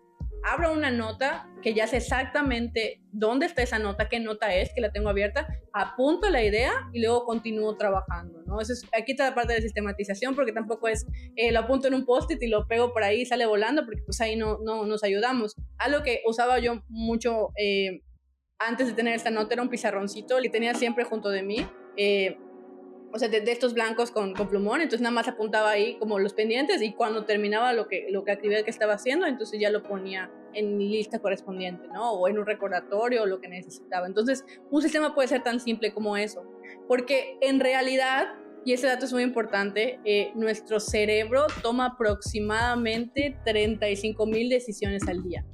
abro 0.44 0.72
una 0.72 0.92
nota 0.92 1.50
que 1.62 1.74
ya 1.74 1.88
sé 1.88 1.98
exactamente 1.98 3.02
dónde 3.12 3.46
está 3.46 3.62
esa 3.62 3.80
nota, 3.80 4.08
qué 4.08 4.20
nota 4.20 4.54
es, 4.54 4.74
que 4.74 4.82
la 4.82 4.92
tengo 4.92 5.10
abierta, 5.10 5.48
apunto 5.74 6.30
la 6.30 6.44
idea 6.44 6.72
y 6.94 7.02
luego 7.02 7.26
continúo 7.26 7.76
trabajando, 7.76 8.42
¿no? 8.46 8.62
Eso 8.62 8.74
es, 8.74 8.84
aquí 8.98 9.12
está 9.12 9.30
la 9.30 9.36
parte 9.36 9.54
de 9.54 9.62
sistematización 9.62 10.36
porque 10.36 10.54
tampoco 10.54 10.88
es, 10.88 11.06
eh, 11.36 11.52
lo 11.52 11.60
apunto 11.60 11.88
en 11.88 11.94
un 11.94 12.06
post-it 12.06 12.42
y 12.42 12.48
lo 12.48 12.68
pego 12.68 12.94
por 12.94 13.04
ahí 13.04 13.22
y 13.22 13.26
sale 13.26 13.46
volando 13.46 13.84
porque 13.86 14.02
pues 14.06 14.22
ahí 14.22 14.36
no, 14.36 14.60
no 14.64 14.86
nos 14.86 15.04
ayudamos. 15.04 15.56
Algo 15.78 16.04
que 16.04 16.22
usaba 16.26 16.60
yo 16.60 16.84
mucho 16.88 17.50
eh, 17.58 18.02
antes 18.60 18.88
de 18.88 18.94
tener 18.94 19.16
esta 19.16 19.32
nota 19.32 19.54
era 19.54 19.64
un 19.64 19.70
pizarroncito, 19.70 20.40
y 20.42 20.50
tenía 20.50 20.74
siempre 20.74 21.06
junto 21.06 21.30
de 21.30 21.44
mí. 21.44 21.66
Eh, 21.96 22.38
o 23.12 23.20
sea, 23.20 23.28
de, 23.28 23.44
estos 23.52 23.74
blancos 23.74 24.12
con, 24.12 24.34
con, 24.34 24.48
plumón, 24.48 24.82
entonces 24.82 25.02
nada 25.02 25.14
más 25.14 25.28
apuntaba 25.28 25.72
ahí 25.72 25.98
como 25.98 26.20
los 26.20 26.34
pendientes 26.34 26.82
y 26.82 26.94
cuando 26.94 27.26
terminaba 27.26 27.74
lo 27.74 27.88
que, 27.88 28.08
lo 28.10 28.24
que 28.24 28.32
actividad 28.32 28.64
que 28.64 28.70
estaba 28.70 28.94
haciendo, 28.94 29.26
entonces 29.26 29.60
ya 29.60 29.70
lo 29.70 29.84
ponía 29.84 30.32
en 30.54 30.78
lista 30.78 31.20
correspondiente, 31.20 31.88
¿no? 31.94 32.14
O 32.14 32.28
en 32.28 32.38
un 32.38 32.46
recordatorio 32.46 33.24
o 33.24 33.26
lo 33.26 33.40
que 33.40 33.48
necesitaba. 33.48 34.08
Entonces, 34.08 34.46
un 34.72 34.82
sistema 34.82 35.16
puede 35.16 35.28
ser 35.28 35.44
tan 35.44 35.60
simple 35.60 35.94
como 35.94 36.18
eso, 36.18 36.44
porque 36.88 37.38
en 37.42 37.60
realidad, 37.60 38.36
y 38.66 38.74
ese 38.74 38.88
dato 38.88 39.06
es 39.06 39.14
muy 39.14 39.24
importante, 39.24 40.00
eh, 40.06 40.32
nuestro 40.36 40.80
cerebro 40.80 41.48
toma 41.62 41.88
aproximadamente 41.88 43.38
35 43.46 44.26
mil 44.26 44.50
decisiones 44.50 45.08
al 45.08 45.24
día. 45.24 45.46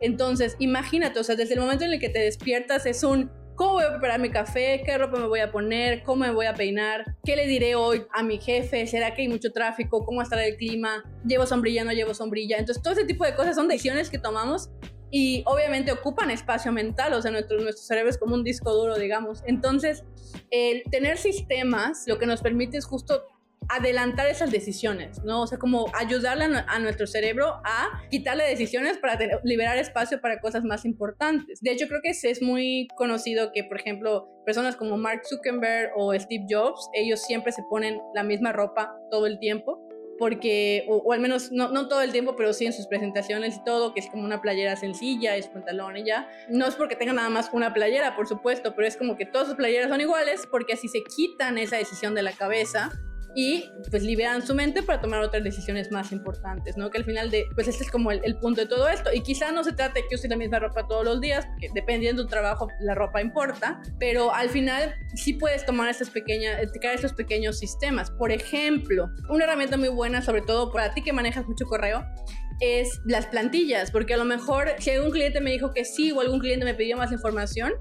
Entonces, 0.00 0.56
imagínate, 0.58 1.18
o 1.18 1.24
sea, 1.24 1.36
desde 1.36 1.54
el 1.54 1.60
momento 1.60 1.84
en 1.84 1.92
el 1.92 2.00
que 2.00 2.08
te 2.08 2.18
despiertas 2.18 2.84
es 2.86 3.04
un 3.04 3.30
cómo 3.54 3.74
voy 3.74 3.84
a 3.84 3.90
preparar 3.90 4.20
mi 4.20 4.30
café, 4.30 4.82
qué 4.84 4.98
ropa 4.98 5.18
me 5.18 5.26
voy 5.26 5.40
a 5.40 5.50
poner, 5.50 6.02
cómo 6.02 6.24
me 6.24 6.32
voy 6.32 6.46
a 6.46 6.54
peinar, 6.54 7.16
qué 7.24 7.36
le 7.36 7.46
diré 7.46 7.74
hoy 7.74 8.04
a 8.12 8.22
mi 8.22 8.38
jefe, 8.38 8.86
será 8.86 9.14
que 9.14 9.22
hay 9.22 9.28
mucho 9.28 9.52
tráfico, 9.52 10.04
cómo 10.04 10.22
estará 10.22 10.44
el 10.44 10.56
clima, 10.56 11.04
llevo 11.24 11.46
sombrilla, 11.46 11.84
no 11.84 11.92
llevo 11.92 12.14
sombrilla. 12.14 12.58
Entonces, 12.58 12.82
todo 12.82 12.92
ese 12.92 13.04
tipo 13.04 13.24
de 13.24 13.34
cosas 13.34 13.56
son 13.56 13.68
decisiones 13.68 14.10
que 14.10 14.18
tomamos 14.18 14.70
y 15.10 15.44
obviamente 15.46 15.92
ocupan 15.92 16.30
espacio 16.30 16.72
mental, 16.72 17.12
o 17.12 17.22
sea, 17.22 17.30
nuestro, 17.30 17.60
nuestro 17.60 17.84
cerebro 17.84 18.10
es 18.10 18.18
como 18.18 18.34
un 18.34 18.42
disco 18.42 18.72
duro, 18.72 18.96
digamos. 18.96 19.42
Entonces, 19.46 20.04
el 20.50 20.82
tener 20.90 21.18
sistemas 21.18 22.04
lo 22.06 22.18
que 22.18 22.26
nos 22.26 22.42
permite 22.42 22.78
es 22.78 22.84
justo 22.84 23.22
adelantar 23.68 24.26
esas 24.26 24.50
decisiones, 24.50 25.22
¿no? 25.24 25.42
O 25.42 25.46
sea, 25.46 25.58
como 25.58 25.86
ayudarle 25.94 26.44
a, 26.44 26.78
nuestro 26.78 27.06
cerebro 27.06 27.60
a 27.64 28.02
quitarle 28.10 28.44
decisiones 28.44 28.98
para 28.98 29.18
liberar 29.44 29.78
espacio 29.78 30.20
para 30.20 30.40
cosas 30.40 30.64
más 30.64 30.84
importantes. 30.84 31.60
De 31.60 31.72
hecho, 31.72 31.86
creo 31.88 32.00
que 32.02 32.10
es, 32.10 32.42
muy 32.42 32.88
conocido 32.96 33.52
que, 33.52 33.64
por 33.64 33.78
ejemplo, 33.78 34.28
personas 34.44 34.76
como 34.76 34.96
Mark 34.96 35.22
Zuckerberg 35.24 35.92
o 35.96 36.12
Steve 36.18 36.46
Jobs, 36.48 36.88
ellos 36.92 37.22
siempre 37.22 37.52
se 37.52 37.62
ponen 37.70 38.00
la 38.14 38.22
misma 38.22 38.52
ropa 38.52 38.94
todo 39.10 39.26
el 39.26 39.38
tiempo 39.38 39.80
porque, 40.18 40.84
o, 40.88 41.12
al 41.12 41.20
menos 41.20 41.50
no, 41.52 41.70
no, 41.70 41.88
todo 41.88 42.02
el 42.02 42.12
tiempo, 42.12 42.36
pero 42.36 42.52
sí 42.52 42.66
en 42.66 42.72
sus 42.72 42.86
presentaciones 42.86 43.56
y 43.56 43.64
todo, 43.64 43.94
que 43.94 44.00
es 44.00 44.06
como 44.06 44.24
una 44.24 44.40
playera 44.40 44.76
sencilla, 44.76 45.36
es 45.36 45.48
pantalón 45.48 45.96
y 45.96 46.04
ya. 46.04 46.28
No 46.48 46.66
es 46.66 46.74
porque 46.76 46.96
tengan 46.96 47.16
nada 47.16 47.30
más 47.30 47.50
una 47.52 47.74
playera, 47.74 48.14
por 48.16 48.26
supuesto, 48.26 48.74
pero 48.74 48.86
es 48.86 48.96
como 48.96 49.16
que 49.16 49.26
todas 49.26 49.48
sus 49.48 49.56
playeras 49.56 49.88
son 49.88 50.00
iguales, 50.00 50.46
porque 50.50 50.74
así 50.74 50.88
se 50.88 51.02
quitan 51.02 51.58
esa 51.58 51.76
decisión 51.76 52.14
de 52.14 52.22
la 52.22 52.32
cabeza 52.32 52.90
y 53.34 53.70
pues 53.90 54.02
liberan 54.02 54.46
su 54.46 54.54
mente 54.54 54.82
para 54.82 55.00
tomar 55.00 55.20
otras 55.22 55.42
decisiones 55.42 55.90
más 55.90 56.12
importantes, 56.12 56.76
¿no? 56.76 56.90
Que 56.90 56.98
al 56.98 57.04
final 57.04 57.30
de, 57.30 57.46
pues 57.54 57.68
este 57.68 57.84
es 57.84 57.90
como 57.90 58.10
el, 58.10 58.36
punto 58.36 58.60
de 58.60 58.66
todo 58.66 58.88
esto. 58.88 59.10
Y 59.12 59.22
quizá 59.22 59.52
no 59.52 59.64
se 59.64 59.72
trate 59.72 60.04
que 60.08 60.14
use 60.14 60.28
la 60.28 60.36
misma 60.36 60.58
ropa 60.58 60.86
todos 60.86 61.04
los 61.04 61.20
días, 61.20 61.46
porque 61.46 61.68
dependiendo 61.74 62.22
de 62.22 62.26
tu 62.26 62.30
trabajo 62.30 62.68
la 62.80 62.94
ropa 62.94 63.20
importa, 63.20 63.80
pero 63.98 64.32
al 64.32 64.50
final 64.50 64.94
sí 65.14 65.34
puedes 65.34 65.64
tomar 65.66 65.88
estas 65.88 66.10
pequeñas, 66.10 66.60
crear 66.72 66.94
estos 66.94 67.12
pequeños 67.12 67.58
sistemas. 67.58 68.10
Por 68.10 68.30
ejemplo, 68.30 69.08
una 69.28 69.44
herramienta 69.44 69.76
muy 69.76 69.88
buena, 69.88 70.22
sobre 70.22 70.42
todo 70.42 70.72
para 70.72 70.92
ti 70.94 71.02
que 71.02 71.12
manejas 71.12 71.46
mucho 71.46 71.64
correo, 71.66 72.04
es 72.60 73.00
las 73.04 73.26
plantillas, 73.26 73.90
porque 73.90 74.14
a 74.14 74.16
lo 74.16 74.24
mejor 74.24 74.68
si 74.78 74.90
algún 74.90 75.10
cliente 75.10 75.40
me 75.40 75.50
dijo 75.50 75.72
que 75.72 75.84
sí 75.84 76.12
o 76.12 76.20
algún 76.20 76.38
cliente 76.38 76.64
me 76.64 76.74
pidió 76.74 76.96
más 76.96 77.10
información, 77.12 77.72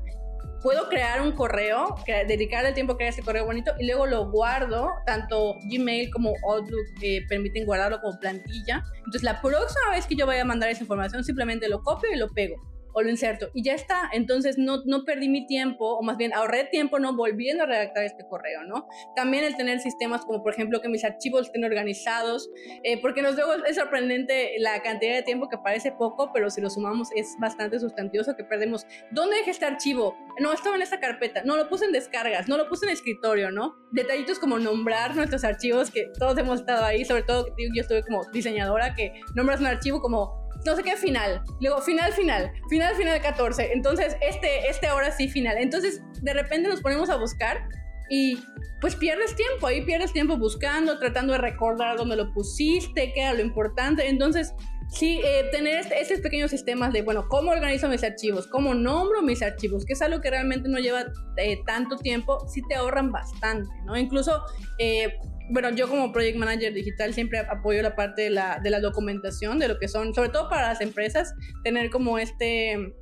puedo 0.63 0.87
crear 0.87 1.21
un 1.21 1.33
correo, 1.33 1.95
dedicar 2.27 2.65
el 2.65 2.73
tiempo 2.73 2.93
a 2.93 2.97
crear 2.97 3.11
ese 3.11 3.21
correo 3.21 3.45
bonito 3.45 3.73
y 3.77 3.85
luego 3.85 4.07
lo 4.07 4.31
guardo, 4.31 4.89
tanto 5.05 5.57
Gmail 5.65 6.09
como 6.09 6.33
Outlook 6.49 6.87
eh, 7.01 7.25
permiten 7.27 7.65
guardarlo 7.65 7.99
como 8.01 8.17
plantilla. 8.17 8.83
Entonces 8.97 9.23
la 9.23 9.41
próxima 9.41 9.91
vez 9.91 10.07
que 10.07 10.15
yo 10.15 10.25
vaya 10.25 10.41
a 10.41 10.45
mandar 10.45 10.69
esa 10.69 10.81
información 10.81 11.23
simplemente 11.23 11.67
lo 11.67 11.83
copio 11.83 12.09
y 12.11 12.17
lo 12.17 12.29
pego 12.29 12.72
o 12.93 13.01
lo 13.01 13.09
inserto 13.09 13.49
y 13.53 13.63
ya 13.63 13.73
está. 13.73 14.09
Entonces 14.13 14.57
no, 14.57 14.81
no 14.85 15.03
perdí 15.03 15.29
mi 15.29 15.45
tiempo, 15.45 15.97
o 15.97 16.03
más 16.03 16.17
bien 16.17 16.33
ahorré 16.33 16.65
tiempo 16.65 16.99
no 16.99 17.15
volviendo 17.15 17.63
a 17.63 17.65
redactar 17.65 18.03
este 18.03 18.25
correo, 18.27 18.63
¿no? 18.63 18.87
También 19.15 19.43
el 19.43 19.55
tener 19.55 19.79
sistemas 19.79 20.25
como 20.25 20.43
por 20.43 20.53
ejemplo 20.53 20.81
que 20.81 20.89
mis 20.89 21.03
archivos 21.03 21.47
estén 21.47 21.63
organizados, 21.63 22.49
eh, 22.83 23.01
porque 23.01 23.21
nos 23.21 23.35
luego 23.35 23.53
es 23.65 23.75
sorprendente 23.75 24.53
la 24.59 24.81
cantidad 24.81 25.13
de 25.15 25.23
tiempo 25.23 25.49
que 25.49 25.57
parece 25.57 25.91
poco, 25.91 26.31
pero 26.33 26.49
si 26.49 26.61
lo 26.61 26.69
sumamos 26.69 27.09
es 27.15 27.35
bastante 27.39 27.79
sustancioso 27.79 28.35
que 28.35 28.43
perdemos. 28.43 28.85
¿Dónde 29.11 29.37
dejé 29.37 29.51
este 29.51 29.65
archivo? 29.65 30.15
No, 30.39 30.53
estaba 30.53 30.75
en 30.75 30.81
esta 30.81 30.99
carpeta, 30.99 31.43
no 31.43 31.57
lo 31.57 31.69
puse 31.69 31.85
en 31.85 31.91
descargas, 31.91 32.47
no 32.47 32.57
lo 32.57 32.67
puse 32.67 32.85
en 32.85 32.91
escritorio, 32.91 33.51
¿no? 33.51 33.75
Detallitos 33.91 34.39
como 34.39 34.59
nombrar 34.59 35.15
nuestros 35.15 35.43
archivos, 35.43 35.91
que 35.91 36.07
todos 36.17 36.37
hemos 36.37 36.61
estado 36.61 36.85
ahí, 36.85 37.05
sobre 37.05 37.23
todo 37.23 37.47
yo 37.57 37.81
estuve 37.81 38.03
como 38.03 38.23
diseñadora, 38.31 38.95
que 38.95 39.13
nombras 39.35 39.59
un 39.59 39.67
archivo 39.67 40.01
como 40.01 40.42
no 40.65 40.75
sé 40.75 40.83
qué 40.83 40.95
final. 40.97 41.41
Luego, 41.59 41.81
final, 41.81 42.13
final. 42.13 42.51
Final, 42.69 42.95
final 42.95 43.21
14. 43.21 43.73
Entonces, 43.73 44.15
este, 44.21 44.69
este 44.69 44.87
ahora 44.87 45.11
sí 45.11 45.27
final. 45.27 45.57
Entonces, 45.57 46.01
de 46.21 46.33
repente 46.33 46.69
nos 46.69 46.81
ponemos 46.81 47.09
a 47.09 47.17
buscar 47.17 47.67
y 48.09 48.37
pues 48.81 48.95
pierdes 48.95 49.35
tiempo. 49.35 49.67
Ahí 49.67 49.85
pierdes 49.85 50.13
tiempo 50.13 50.37
buscando, 50.37 50.99
tratando 50.99 51.33
de 51.33 51.39
recordar 51.39 51.97
dónde 51.97 52.15
lo 52.15 52.33
pusiste, 52.33 53.11
qué 53.13 53.21
era 53.21 53.33
lo 53.33 53.41
importante. 53.41 54.07
Entonces, 54.07 54.53
Sí, 54.93 55.19
eh, 55.23 55.49
tener 55.51 55.79
este, 55.79 55.99
estos 55.99 56.19
pequeños 56.19 56.51
sistemas 56.51 56.93
de, 56.93 57.01
bueno, 57.01 57.27
cómo 57.27 57.49
organizo 57.49 57.89
mis 57.89 58.03
archivos, 58.03 58.45
cómo 58.45 58.75
nombro 58.75 59.23
mis 59.23 59.41
archivos, 59.41 59.85
que 59.85 59.93
es 59.93 60.01
algo 60.03 60.21
que 60.21 60.29
realmente 60.29 60.69
no 60.69 60.77
lleva 60.77 61.05
eh, 61.37 61.63
tanto 61.65 61.97
tiempo, 61.97 62.47
sí 62.47 62.61
te 62.69 62.75
ahorran 62.75 63.11
bastante, 63.11 63.73
¿no? 63.85 63.97
Incluso 63.97 64.43
eh, 64.77 65.17
bueno, 65.49 65.69
yo 65.71 65.89
como 65.89 66.11
project 66.11 66.37
manager 66.37 66.73
digital 66.73 67.13
siempre 67.13 67.39
apoyo 67.39 67.81
la 67.81 67.95
parte 67.95 68.23
de 68.23 68.29
la, 68.29 68.59
de 68.63 68.69
la 68.69 68.79
documentación, 68.79 69.59
de 69.59 69.67
lo 69.67 69.77
que 69.79 69.87
son, 69.87 70.13
sobre 70.13 70.29
todo 70.29 70.49
para 70.49 70.69
las 70.69 70.81
empresas, 70.81 71.33
tener 71.63 71.89
como 71.89 72.17
este 72.17 72.95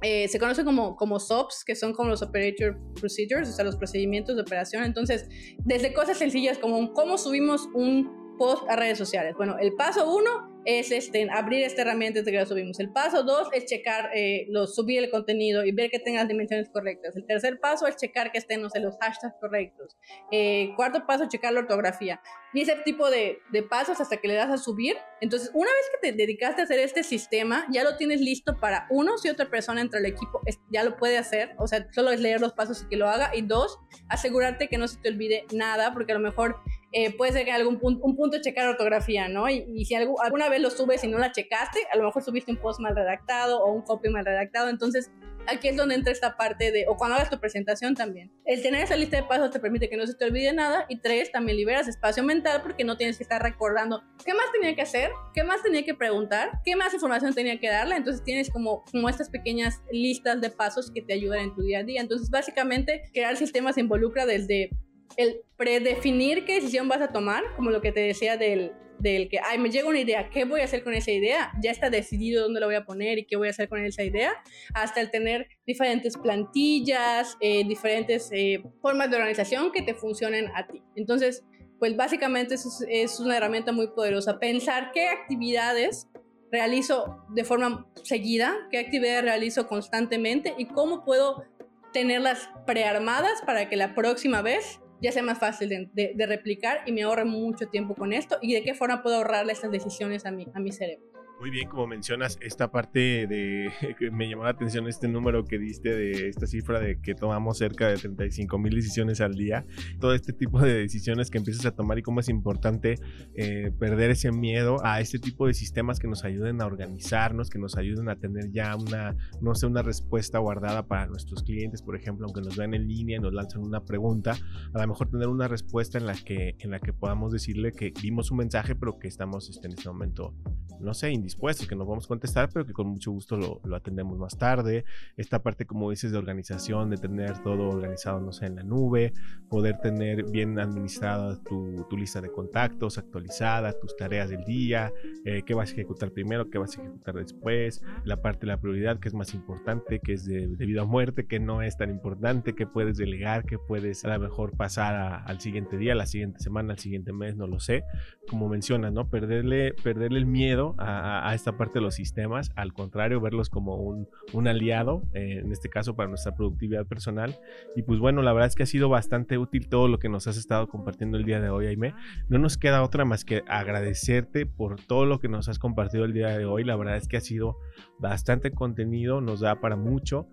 eh, 0.00 0.28
se 0.28 0.38
conoce 0.38 0.64
como, 0.64 0.94
como 0.94 1.18
SOPs, 1.18 1.64
que 1.64 1.74
son 1.74 1.92
como 1.92 2.10
los 2.10 2.22
Operator 2.22 2.78
Procedures, 3.00 3.48
o 3.48 3.52
sea, 3.52 3.64
los 3.64 3.76
procedimientos 3.76 4.36
de 4.36 4.42
operación. 4.42 4.84
Entonces, 4.84 5.28
desde 5.64 5.92
cosas 5.92 6.18
sencillas 6.18 6.58
como 6.58 6.92
cómo 6.92 7.18
subimos 7.18 7.68
un 7.74 8.36
post 8.38 8.62
a 8.70 8.76
redes 8.76 8.96
sociales. 8.96 9.34
Bueno, 9.36 9.56
el 9.58 9.74
paso 9.74 10.14
uno 10.14 10.57
es 10.68 10.90
este, 10.92 11.26
abrir 11.32 11.64
esta 11.64 11.80
herramienta 11.80 12.20
de 12.20 12.30
que 12.30 12.38
lo 12.38 12.44
subimos. 12.44 12.78
El 12.78 12.92
paso 12.92 13.22
dos 13.22 13.48
es 13.54 13.64
checar, 13.64 14.10
eh, 14.14 14.46
subir 14.66 15.02
el 15.02 15.10
contenido 15.10 15.64
y 15.64 15.72
ver 15.72 15.88
que 15.90 15.98
tenga 15.98 16.20
las 16.20 16.28
dimensiones 16.28 16.68
correctas. 16.68 17.16
El 17.16 17.24
tercer 17.24 17.58
paso 17.58 17.86
es 17.86 17.96
checar 17.96 18.30
que 18.30 18.36
estén, 18.36 18.60
no 18.60 18.68
los 18.68 18.98
hashtags 19.00 19.34
correctos. 19.40 19.96
Eh, 20.30 20.74
cuarto 20.76 21.06
paso, 21.06 21.26
checar 21.26 21.54
la 21.54 21.60
ortografía. 21.60 22.20
Y 22.52 22.60
ese 22.60 22.76
tipo 22.84 23.08
de, 23.08 23.38
de, 23.50 23.62
pasos 23.62 23.98
hasta 24.02 24.18
que 24.18 24.28
le 24.28 24.34
das 24.34 24.50
a 24.50 24.58
subir. 24.58 24.98
Entonces, 25.22 25.50
una 25.54 25.70
vez 25.70 25.90
que 25.90 26.10
te 26.10 26.16
dedicaste 26.16 26.60
a 26.60 26.64
hacer 26.64 26.80
este 26.80 27.02
sistema, 27.02 27.66
ya 27.70 27.82
lo 27.82 27.96
tienes 27.96 28.20
listo 28.20 28.60
para 28.60 28.86
uno, 28.90 29.16
si 29.16 29.30
otra 29.30 29.48
persona 29.48 29.80
entre 29.80 30.00
el 30.00 30.06
equipo 30.06 30.42
ya 30.70 30.84
lo 30.84 30.98
puede 30.98 31.16
hacer. 31.16 31.54
O 31.56 31.66
sea, 31.66 31.86
solo 31.92 32.10
es 32.10 32.20
leer 32.20 32.42
los 32.42 32.52
pasos 32.52 32.82
y 32.82 32.88
que 32.90 32.96
lo 32.96 33.08
haga. 33.08 33.34
Y 33.34 33.40
dos, 33.40 33.78
asegurarte 34.10 34.68
que 34.68 34.76
no 34.76 34.86
se 34.86 34.98
te 34.98 35.08
olvide 35.08 35.46
nada, 35.50 35.94
porque 35.94 36.12
a 36.12 36.16
lo 36.16 36.20
mejor 36.20 36.60
eh, 36.92 37.16
puede 37.16 37.32
ser 37.32 37.44
que 37.44 37.52
algún 37.52 37.78
punto, 37.78 38.04
un 38.04 38.16
punto 38.16 38.40
checar 38.40 38.68
ortografía, 38.68 39.28
¿no? 39.28 39.48
Y, 39.48 39.66
y 39.74 39.84
si 39.84 39.94
alguna 39.94 40.48
vez 40.48 40.60
lo 40.60 40.70
subes 40.70 41.04
y 41.04 41.08
no 41.08 41.18
la 41.18 41.32
checaste, 41.32 41.80
a 41.92 41.96
lo 41.96 42.04
mejor 42.04 42.22
subiste 42.22 42.50
un 42.50 42.58
post 42.58 42.80
mal 42.80 42.94
redactado 42.94 43.62
o 43.62 43.72
un 43.72 43.82
copy 43.82 44.08
mal 44.08 44.24
redactado, 44.24 44.68
entonces 44.68 45.10
aquí 45.48 45.68
es 45.68 45.76
donde 45.76 45.94
entra 45.94 46.12
esta 46.12 46.36
parte 46.36 46.70
de, 46.70 46.86
o 46.88 46.96
cuando 46.96 47.16
hagas 47.16 47.30
tu 47.30 47.40
presentación 47.40 47.94
también. 47.94 48.30
El 48.44 48.62
tener 48.62 48.82
esa 48.82 48.96
lista 48.96 49.16
de 49.16 49.22
pasos 49.24 49.50
te 49.50 49.58
permite 49.58 49.88
que 49.88 49.96
no 49.96 50.06
se 50.06 50.14
te 50.14 50.24
olvide 50.24 50.52
nada 50.52 50.84
y 50.88 51.00
tres, 51.00 51.32
también 51.32 51.56
liberas 51.56 51.88
espacio 51.88 52.22
mental 52.22 52.62
porque 52.62 52.84
no 52.84 52.96
tienes 52.96 53.16
que 53.16 53.22
estar 53.22 53.42
recordando 53.42 54.02
qué 54.24 54.34
más 54.34 54.52
tenía 54.52 54.74
que 54.74 54.82
hacer, 54.82 55.10
qué 55.34 55.44
más 55.44 55.62
tenía 55.62 55.84
que 55.84 55.94
preguntar, 55.94 56.60
qué 56.64 56.76
más 56.76 56.92
información 56.94 57.34
tenía 57.34 57.58
que 57.58 57.68
darle, 57.68 57.96
entonces 57.96 58.22
tienes 58.22 58.50
como, 58.50 58.84
como 58.92 59.08
estas 59.08 59.30
pequeñas 59.30 59.80
listas 59.90 60.40
de 60.40 60.50
pasos 60.50 60.90
que 60.90 61.02
te 61.02 61.14
ayudan 61.14 61.40
en 61.40 61.54
tu 61.54 61.62
día 61.62 61.80
a 61.80 61.82
día. 61.82 62.00
Entonces 62.00 62.30
básicamente 62.30 63.02
crear 63.12 63.36
sistemas 63.36 63.78
involucra 63.78 64.26
desde 64.26 64.70
el 65.16 65.42
predefinir 65.56 66.44
qué 66.44 66.54
decisión 66.54 66.88
vas 66.88 67.00
a 67.00 67.08
tomar, 67.08 67.44
como 67.56 67.70
lo 67.70 67.80
que 67.80 67.92
te 67.92 68.00
decía 68.00 68.36
del, 68.36 68.72
del 68.98 69.28
que, 69.28 69.38
ay, 69.42 69.58
me 69.58 69.70
llega 69.70 69.88
una 69.88 70.00
idea, 70.00 70.30
¿qué 70.30 70.44
voy 70.44 70.60
a 70.60 70.64
hacer 70.64 70.82
con 70.82 70.94
esa 70.94 71.10
idea? 71.10 71.52
Ya 71.62 71.70
está 71.70 71.90
decidido 71.90 72.42
dónde 72.42 72.60
lo 72.60 72.66
voy 72.66 72.74
a 72.74 72.84
poner 72.84 73.18
y 73.18 73.26
qué 73.26 73.36
voy 73.36 73.48
a 73.48 73.50
hacer 73.50 73.68
con 73.68 73.84
esa 73.84 74.02
idea, 74.02 74.32
hasta 74.74 75.00
el 75.00 75.10
tener 75.10 75.48
diferentes 75.66 76.16
plantillas, 76.16 77.36
eh, 77.40 77.66
diferentes 77.66 78.30
eh, 78.32 78.62
formas 78.80 79.10
de 79.10 79.16
organización 79.16 79.72
que 79.72 79.82
te 79.82 79.94
funcionen 79.94 80.50
a 80.54 80.66
ti. 80.66 80.82
Entonces, 80.96 81.44
pues 81.78 81.96
básicamente 81.96 82.54
es, 82.54 82.84
es 82.88 83.20
una 83.20 83.36
herramienta 83.36 83.72
muy 83.72 83.88
poderosa. 83.88 84.38
Pensar 84.38 84.90
qué 84.92 85.08
actividades 85.08 86.08
realizo 86.50 87.24
de 87.30 87.44
forma 87.44 87.86
seguida, 88.02 88.56
qué 88.70 88.78
actividades 88.78 89.22
realizo 89.22 89.68
constantemente 89.68 90.54
y 90.58 90.66
cómo 90.66 91.04
puedo 91.04 91.44
tenerlas 91.92 92.50
prearmadas 92.66 93.40
para 93.46 93.68
que 93.68 93.76
la 93.76 93.94
próxima 93.94 94.42
vez 94.42 94.80
ya 95.00 95.12
sea 95.12 95.22
más 95.22 95.38
fácil 95.38 95.90
de, 95.92 96.26
replicar 96.26 96.80
y 96.86 96.92
me 96.92 97.02
ahorre 97.02 97.24
mucho 97.24 97.68
tiempo 97.68 97.94
con 97.94 98.12
esto 98.12 98.38
y 98.42 98.54
de 98.54 98.62
qué 98.62 98.74
forma 98.74 99.02
puedo 99.02 99.16
ahorrarle 99.16 99.52
estas 99.52 99.70
decisiones 99.70 100.26
a 100.26 100.30
mi, 100.30 100.46
a 100.54 100.60
mi 100.60 100.72
cerebro. 100.72 101.06
Muy 101.40 101.50
bien, 101.50 101.68
como 101.68 101.86
mencionas, 101.86 102.36
esta 102.40 102.72
parte 102.72 103.28
de 103.28 103.70
que 103.98 104.10
me 104.10 104.28
llamó 104.28 104.42
la 104.42 104.50
atención 104.50 104.88
este 104.88 105.06
número 105.06 105.44
que 105.44 105.56
diste 105.58 105.94
de 105.94 106.28
esta 106.28 106.48
cifra 106.48 106.80
de 106.80 107.00
que 107.00 107.14
tomamos 107.14 107.58
cerca 107.58 107.86
de 107.88 107.96
35 107.96 108.58
mil 108.58 108.74
decisiones 108.74 109.20
al 109.20 109.34
día, 109.34 109.64
todo 110.00 110.14
este 110.14 110.32
tipo 110.32 110.58
de 110.60 110.74
decisiones 110.74 111.30
que 111.30 111.38
empiezas 111.38 111.64
a 111.66 111.70
tomar 111.70 111.96
y 111.96 112.02
cómo 112.02 112.18
es 112.18 112.28
importante 112.28 112.96
eh, 113.36 113.70
perder 113.78 114.10
ese 114.10 114.32
miedo 114.32 114.84
a 114.84 115.00
este 115.00 115.20
tipo 115.20 115.46
de 115.46 115.54
sistemas 115.54 116.00
que 116.00 116.08
nos 116.08 116.24
ayuden 116.24 116.60
a 116.60 116.66
organizarnos, 116.66 117.50
que 117.50 117.60
nos 117.60 117.76
ayuden 117.76 118.08
a 118.08 118.16
tener 118.16 118.50
ya 118.50 118.74
una, 118.74 119.14
no 119.40 119.54
sé, 119.54 119.66
una 119.66 119.82
respuesta 119.82 120.40
guardada 120.40 120.88
para 120.88 121.06
nuestros 121.06 121.44
clientes, 121.44 121.82
por 121.82 121.94
ejemplo, 121.94 122.26
aunque 122.26 122.40
nos 122.40 122.56
vean 122.56 122.74
en 122.74 122.88
línea 122.88 123.18
y 123.18 123.20
nos 123.20 123.32
lanzan 123.32 123.62
una 123.62 123.84
pregunta, 123.84 124.36
a 124.74 124.80
lo 124.80 124.88
mejor 124.88 125.08
tener 125.08 125.28
una 125.28 125.46
respuesta 125.46 125.98
en 125.98 126.06
la 126.06 126.14
que, 126.14 126.56
en 126.58 126.72
la 126.72 126.80
que 126.80 126.92
podamos 126.92 127.30
decirle 127.30 127.70
que 127.70 127.92
vimos 128.02 128.32
un 128.32 128.38
mensaje, 128.38 128.74
pero 128.74 128.98
que 128.98 129.06
estamos 129.06 129.48
este, 129.48 129.68
en 129.68 129.74
este 129.74 129.88
momento, 129.88 130.34
no 130.80 130.94
sé, 130.94 131.12
dispuestos, 131.28 131.66
que 131.66 131.76
nos 131.76 131.86
vamos 131.86 132.06
a 132.06 132.08
contestar, 132.08 132.48
pero 132.52 132.66
que 132.66 132.72
con 132.72 132.88
mucho 132.88 133.10
gusto 133.10 133.36
lo, 133.36 133.60
lo, 133.64 133.76
atendemos 133.76 134.18
más 134.18 134.36
tarde. 134.36 134.84
Esta 135.16 135.42
parte, 135.42 135.66
como 135.66 135.90
dices, 135.90 136.10
de 136.10 136.18
organización, 136.18 136.90
de 136.90 136.96
tener 136.96 137.38
todo 137.42 137.68
organizado, 137.68 138.20
no 138.20 138.32
sé, 138.32 138.46
en 138.46 138.56
la 138.56 138.62
nube, 138.62 139.12
poder 139.48 139.78
tener 139.78 140.24
bien 140.24 140.58
administrada 140.58 141.40
tu, 141.42 141.86
tu 141.88 141.96
lista 141.96 142.20
de 142.20 142.30
contactos, 142.30 142.98
actualizada, 142.98 143.72
tus 143.72 143.96
tareas 143.96 144.30
del 144.30 144.44
día, 144.44 144.92
eh, 145.24 145.42
qué 145.44 145.54
vas 145.54 145.70
a 145.70 145.72
ejecutar 145.72 146.10
primero, 146.10 146.50
qué 146.50 146.58
vas 146.58 146.76
a 146.76 146.82
ejecutar 146.82 147.14
después, 147.14 147.82
la 148.04 148.20
parte 148.20 148.40
de 148.40 148.48
la 148.48 148.60
prioridad, 148.60 148.98
que 148.98 149.08
es 149.08 149.14
más 149.14 149.34
importante, 149.34 150.00
que 150.00 150.14
es 150.14 150.24
de, 150.24 150.48
de 150.48 150.66
vida 150.66 150.82
o 150.82 150.86
muerte, 150.86 151.26
que 151.26 151.40
no 151.40 151.62
es 151.62 151.76
tan 151.76 151.90
importante, 151.90 152.54
que 152.54 152.66
puedes 152.66 152.96
delegar, 152.96 153.44
que 153.44 153.58
puedes 153.58 154.04
a 154.04 154.08
lo 154.08 154.18
mejor 154.18 154.56
pasar 154.56 155.22
al 155.26 155.40
siguiente 155.40 155.76
día, 155.76 155.94
la 155.94 156.06
siguiente 156.06 156.40
semana, 156.40 156.72
al 156.72 156.78
siguiente 156.78 157.12
mes, 157.12 157.36
no 157.36 157.46
lo 157.46 157.60
sé. 157.60 157.84
Como 158.28 158.48
mencionas, 158.48 158.92
¿no? 158.92 159.08
Perderle, 159.08 159.74
perderle 159.82 160.18
el 160.18 160.26
miedo 160.26 160.74
a 160.78 160.88
a, 160.88 161.17
esta 161.34 161.56
parte 161.56 161.78
de 161.78 161.82
los 161.82 161.94
sistemas, 161.94 162.50
al 162.56 162.72
contrario, 162.72 163.20
verlos 163.20 163.48
como 163.48 163.76
un, 163.76 164.08
un 164.32 164.48
aliado, 164.48 165.02
eh, 165.14 165.40
en 165.44 165.52
este 165.52 165.68
caso 165.68 165.96
para 165.96 166.08
nuestra 166.08 166.34
productividad 166.34 166.86
personal. 166.86 167.36
Y 167.76 167.82
pues 167.82 167.98
bueno, 167.98 168.22
la 168.22 168.32
verdad 168.32 168.48
es 168.48 168.54
que 168.54 168.62
ha 168.62 168.66
sido 168.66 168.88
bastante 168.88 169.38
útil 169.38 169.68
todo 169.68 169.88
lo 169.88 169.98
que 169.98 170.08
nos 170.08 170.26
has 170.26 170.36
estado 170.36 170.68
compartiendo 170.68 171.16
el 171.16 171.24
día 171.24 171.40
de 171.40 171.50
hoy, 171.50 171.66
Aime. 171.66 171.94
No 172.28 172.38
nos 172.38 172.56
queda 172.56 172.82
otra 172.82 173.04
más 173.04 173.24
que 173.24 173.42
agradecerte 173.48 174.46
por 174.46 174.80
todo 174.80 175.06
lo 175.06 175.20
que 175.20 175.28
nos 175.28 175.48
has 175.48 175.58
compartido 175.58 176.04
el 176.04 176.12
día 176.12 176.36
de 176.36 176.44
hoy. 176.44 176.64
La 176.64 176.76
verdad 176.76 176.96
es 176.96 177.08
que 177.08 177.16
ha 177.16 177.20
sido 177.20 177.56
bastante 177.98 178.50
contenido, 178.50 179.20
nos 179.20 179.40
da 179.40 179.60
para 179.60 179.76
mucho. 179.76 180.28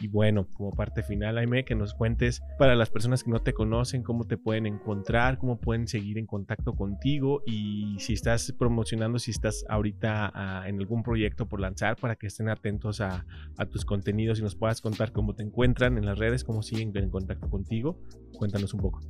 Y 0.00 0.08
bueno, 0.08 0.46
como 0.54 0.70
parte 0.72 1.02
final, 1.02 1.38
Aime, 1.38 1.64
que 1.64 1.74
nos 1.74 1.94
cuentes 1.94 2.42
para 2.58 2.74
las 2.76 2.90
personas 2.90 3.24
que 3.24 3.30
no 3.30 3.40
te 3.40 3.52
conocen, 3.52 4.02
cómo 4.02 4.26
te 4.26 4.36
pueden 4.36 4.66
encontrar, 4.66 5.38
cómo 5.38 5.58
pueden 5.58 5.88
seguir 5.88 6.18
en 6.18 6.26
contacto 6.26 6.74
contigo 6.74 7.42
y 7.46 7.96
si 7.98 8.12
estás 8.12 8.52
promocionando, 8.58 9.18
si 9.18 9.30
estás 9.30 9.64
ahorita 9.68 10.27
en 10.66 10.78
algún 10.78 11.02
proyecto 11.02 11.46
por 11.46 11.60
lanzar 11.60 11.96
para 11.96 12.16
que 12.16 12.26
estén 12.26 12.48
atentos 12.48 13.00
a, 13.00 13.24
tus 13.70 13.84
contenidos 13.84 14.38
y 14.38 14.42
nos 14.42 14.54
puedas 14.54 14.80
contar 14.80 15.12
cómo 15.12 15.34
te 15.34 15.42
encuentran 15.42 15.98
en 15.98 16.06
las 16.06 16.18
redes, 16.18 16.44
cómo 16.44 16.62
siguen 16.62 16.92
en 16.94 17.10
contacto 17.10 17.48
contigo. 17.48 18.00
Cuéntanos 18.38 18.72
un 18.74 18.80
poco. 18.80 19.00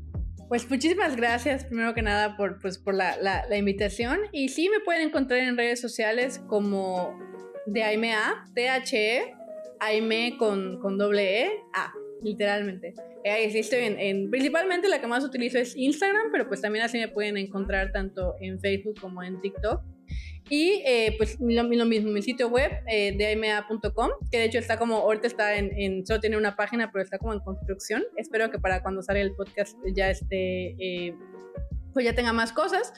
Pues 0.49 0.69
muchísimas 0.71 1.15
gracias, 1.17 1.65
primero 1.65 1.93
que 1.93 2.01
nada, 2.01 2.37
por, 2.37 2.59
pues, 2.59 2.79
por 2.79 2.95
la, 2.95 3.17
la, 3.19 3.57
invitación. 3.57 4.19
Y 4.33 4.49
sí 4.49 4.71
me 4.71 4.81
pueden 4.81 5.09
encontrar 5.09 5.41
en 5.41 5.59
redes 5.59 5.81
sociales 5.81 6.41
como 6.49 7.19
de 7.67 7.83
Aime 7.83 8.15
A, 8.15 8.47
T-H-E, 8.55 9.35
Aime 9.81 10.37
con, 10.39 10.81
con 10.81 10.97
doble 10.97 11.43
E, 11.43 11.51
A, 11.75 11.93
literalmente. 12.23 12.95
Eh, 13.25 13.31
ahí 13.31 13.51
sí 13.51 13.59
estoy 13.59 13.81
en, 13.81 13.99
en, 13.99 14.31
principalmente 14.31 14.89
la 14.89 15.01
que 15.01 15.07
más 15.07 15.23
utilizo 15.23 15.59
es 15.59 15.77
Instagram, 15.77 16.33
pero 16.33 16.49
pues 16.49 16.63
también 16.63 16.85
así 16.85 16.99
me 16.99 17.09
pueden 17.09 17.37
encontrar 17.37 17.93
tanto 17.93 18.35
en 18.41 18.59
Facebook 18.59 18.99
como 19.01 19.23
en 19.23 19.41
TikTok. 19.43 19.83
Y 20.49 20.83
eh, 20.87 21.15
pues 21.19 21.39
lo, 21.41 21.65
mismo, 21.65 22.11
mi 22.11 22.23
sitio 22.23 22.49
web 22.49 22.71
eh, 22.87 23.15
de 23.17 23.33
AMA.com, 23.33 24.11
que 24.31 24.39
de 24.39 24.45
hecho 24.45 24.59
está 24.59 24.79
como, 24.79 24.97
ahorita 24.97 25.27
está 25.27 25.57
en, 25.57 25.73
en, 25.79 26.07
solo 26.07 26.21
tiene 26.21 26.37
una 26.37 26.57
página, 26.57 26.91
pero 26.91 27.05
está 27.05 27.19
como 27.19 27.33
en 27.35 27.41
construcción. 27.41 28.05
Espero 28.17 28.51
que 28.51 28.59
para 28.59 28.83
cuando 28.83 29.03
salga 29.03 29.21
el 29.21 29.35
podcast 29.35 29.77
ya 29.95 30.11
esté, 30.11 30.75
eh, 30.79 31.15
pues 31.93 32.05
ya 32.05 32.15
tenga 32.15 32.33
más 32.33 32.53
cosas. 32.53 32.93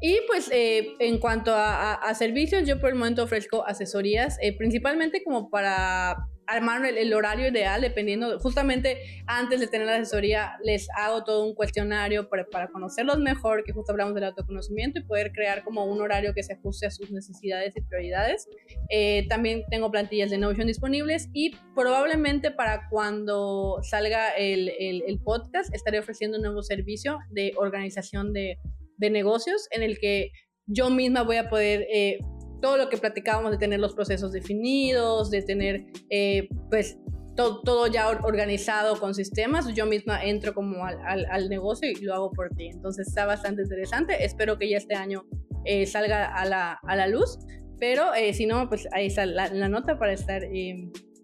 Y 0.00 0.18
pues 0.26 0.50
en 0.52 1.18
cuanto 1.18 1.54
a, 1.54 1.94
a, 1.94 2.14
servicios, 2.14 2.66
yo 2.66 2.78
por 2.78 2.90
el 2.90 2.96
momento 2.96 3.22
ofrezco 3.22 3.66
asesorías, 3.66 4.38
principalmente 4.58 5.22
como 5.24 5.48
para 5.48 6.28
armar 6.46 6.84
el, 6.84 7.14
horario 7.14 7.48
ideal 7.48 7.80
dependiendo, 7.80 8.38
justamente 8.38 8.98
antes 9.26 9.60
de 9.60 9.66
tener 9.66 9.86
la 9.86 9.96
asesoría 9.96 10.56
les 10.62 10.88
hago 10.96 11.24
todo 11.24 11.46
un 11.46 11.54
cuestionario 11.54 12.28
para, 12.28 12.44
para, 12.46 12.68
conocerlos 12.68 13.18
mejor, 13.18 13.64
que 13.64 13.72
justo 13.72 13.92
hablamos 13.92 14.14
del 14.14 14.24
autoconocimiento 14.24 14.98
y 14.98 15.04
poder 15.04 15.32
crear 15.32 15.64
como 15.64 15.84
un 15.84 16.00
horario 16.00 16.34
que 16.34 16.42
se 16.42 16.54
ajuste 16.54 16.86
a 16.86 16.90
sus 16.90 17.10
necesidades 17.10 17.76
y 17.76 17.80
prioridades. 17.80 18.48
Eh, 18.90 19.26
también 19.28 19.64
tengo 19.70 19.90
plantillas 19.90 20.30
de 20.30 20.38
Notion 20.38 20.66
disponibles 20.66 21.28
y 21.32 21.56
probablemente 21.74 22.50
para 22.50 22.88
cuando 22.88 23.80
salga 23.82 24.30
el, 24.30 24.72
el, 24.78 25.20
podcast 25.24 25.74
estaré 25.74 25.98
ofreciendo 25.98 26.36
un 26.36 26.42
nuevo 26.42 26.62
servicio 26.62 27.18
de 27.30 27.52
organización 27.56 28.32
de, 28.32 28.58
de 28.96 29.10
negocios 29.10 29.68
en 29.70 29.82
el 29.82 29.98
que 29.98 30.32
yo 30.66 30.90
misma 30.90 31.22
voy 31.22 31.36
a 31.36 31.48
poder 31.48 31.86
eh, 31.92 32.18
todo 32.64 32.78
lo 32.78 32.88
que 32.88 32.96
platicábamos 32.96 33.50
de 33.50 33.58
tener 33.58 33.78
los 33.78 33.92
procesos 33.92 34.32
definidos, 34.32 35.30
de 35.30 35.42
tener 35.42 35.84
eh, 36.08 36.48
pues 36.70 36.96
todo, 37.36 37.60
todo, 37.60 37.86
ya 37.88 38.08
organizado 38.08 38.98
con 38.98 39.14
sistemas, 39.14 39.66
yo 39.74 39.84
misma 39.84 40.24
entro 40.24 40.54
como 40.54 40.82
al, 40.82 41.26
al, 41.30 41.50
negocio 41.50 41.90
y 41.90 41.96
lo 41.96 42.14
hago 42.14 42.30
por 42.30 42.48
ti. 42.56 42.68
Entonces 42.68 43.08
está 43.08 43.26
bastante 43.26 43.64
interesante. 43.64 44.24
Espero 44.24 44.56
que 44.56 44.70
ya 44.70 44.78
este 44.78 44.94
año 44.94 45.26
eh, 45.66 45.84
salga 45.84 46.24
a 46.24 46.46
la, 46.46 46.78
a 46.82 46.96
la, 46.96 47.06
luz, 47.06 47.38
pero 47.78 48.14
eh, 48.14 48.32
si 48.32 48.46
no, 48.46 48.66
pues 48.70 48.88
ahí 48.92 49.08
está 49.08 49.26
la, 49.26 49.48
la, 49.48 49.68
nota 49.68 49.98
para 49.98 50.14
estar 50.14 50.42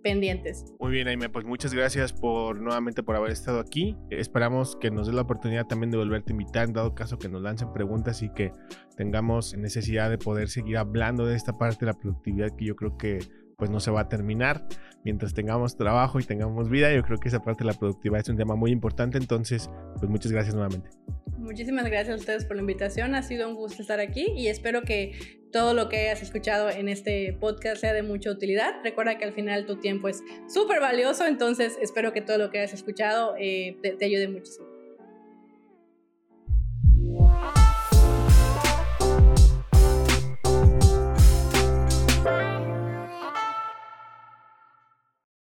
pendientes. 0.03 0.65
Muy 0.79 0.93
bien, 0.93 1.09
Aime, 1.09 1.29
pues 1.29 1.45
muchas 1.45 1.73
gracias 1.75 2.13
por 2.13 2.61
nuevamente 2.61 3.03
por 3.03 3.17
haber 3.17 3.31
estado 3.31 3.61
aquí. 3.61 3.97
Esperamos 4.11 4.77
que 4.77 4.91
nos 4.91 5.07
dé 5.07 5.13
la 5.13 5.23
oportunidad 5.23 5.67
también 5.67 5.91
de 5.91 5.99
volverte 5.99 6.33
a 6.33 6.35
invitar, 6.35 6.73
dado 6.73 6.95
caso 6.95 7.19
que 7.19 7.29
nos 7.29 7.43
lancen 7.43 7.73
preguntas 7.73 8.23
y 8.23 8.33
que 8.33 8.53
tengamos 8.97 9.57
necesidad 9.57 10.11
de 10.11 10.19
poder 10.19 10.49
seguir 10.49 10.79
hablando 10.79 11.27
de 11.27 11.37
esta 11.37 11.57
parte 11.59 11.85
de 11.85 11.93
la 11.93 11.99
productividad 11.99 12.55
que 12.57 12.67
yo 12.67 12.77
creo 12.77 12.97
que 12.97 13.19
pues 13.61 13.71
no 13.71 13.79
se 13.79 13.93
va 13.93 14.01
a 14.01 14.09
terminar. 14.09 14.67
Mientras 15.05 15.33
tengamos 15.33 15.77
trabajo 15.77 16.19
y 16.19 16.25
tengamos 16.25 16.69
vida, 16.69 16.93
yo 16.93 17.03
creo 17.03 17.19
que 17.19 17.29
esa 17.29 17.41
parte 17.41 17.63
de 17.63 17.71
la 17.71 17.79
productividad 17.79 18.21
es 18.21 18.29
un 18.29 18.37
tema 18.37 18.57
muy 18.57 18.73
importante. 18.73 19.19
Entonces, 19.19 19.71
pues 19.99 20.11
muchas 20.11 20.33
gracias 20.33 20.57
nuevamente. 20.57 20.91
Muchísimas 21.39 21.85
gracias 21.87 22.17
a 22.17 22.19
ustedes 22.19 22.45
por 22.45 22.57
la 22.57 22.63
invitación. 22.63 23.15
Ha 23.15 23.23
sido 23.23 23.49
un 23.49 23.55
gusto 23.55 23.81
estar 23.81 24.01
aquí 24.01 24.27
y 24.37 24.49
espero 24.49 24.83
que 24.83 25.41
todo 25.53 25.75
lo 25.75 25.89
que 25.89 25.99
hayas 26.09 26.23
escuchado 26.23 26.71
en 26.71 26.89
este 26.89 27.37
podcast 27.39 27.81
sea 27.81 27.93
de 27.93 28.03
mucha 28.03 28.31
utilidad. 28.31 28.75
Recuerda 28.83 29.19
que 29.19 29.25
al 29.25 29.33
final 29.33 29.67
tu 29.67 29.77
tiempo 29.77 30.09
es 30.09 30.23
súper 30.49 30.81
valioso, 30.81 31.27
entonces 31.27 31.79
espero 31.81 32.13
que 32.13 32.21
todo 32.21 32.39
lo 32.39 32.51
que 32.51 32.59
hayas 32.59 32.75
escuchado 32.75 33.35
eh, 33.39 33.77
te 33.83 34.05
ayude 34.05 34.29
muchísimo. 34.29 34.70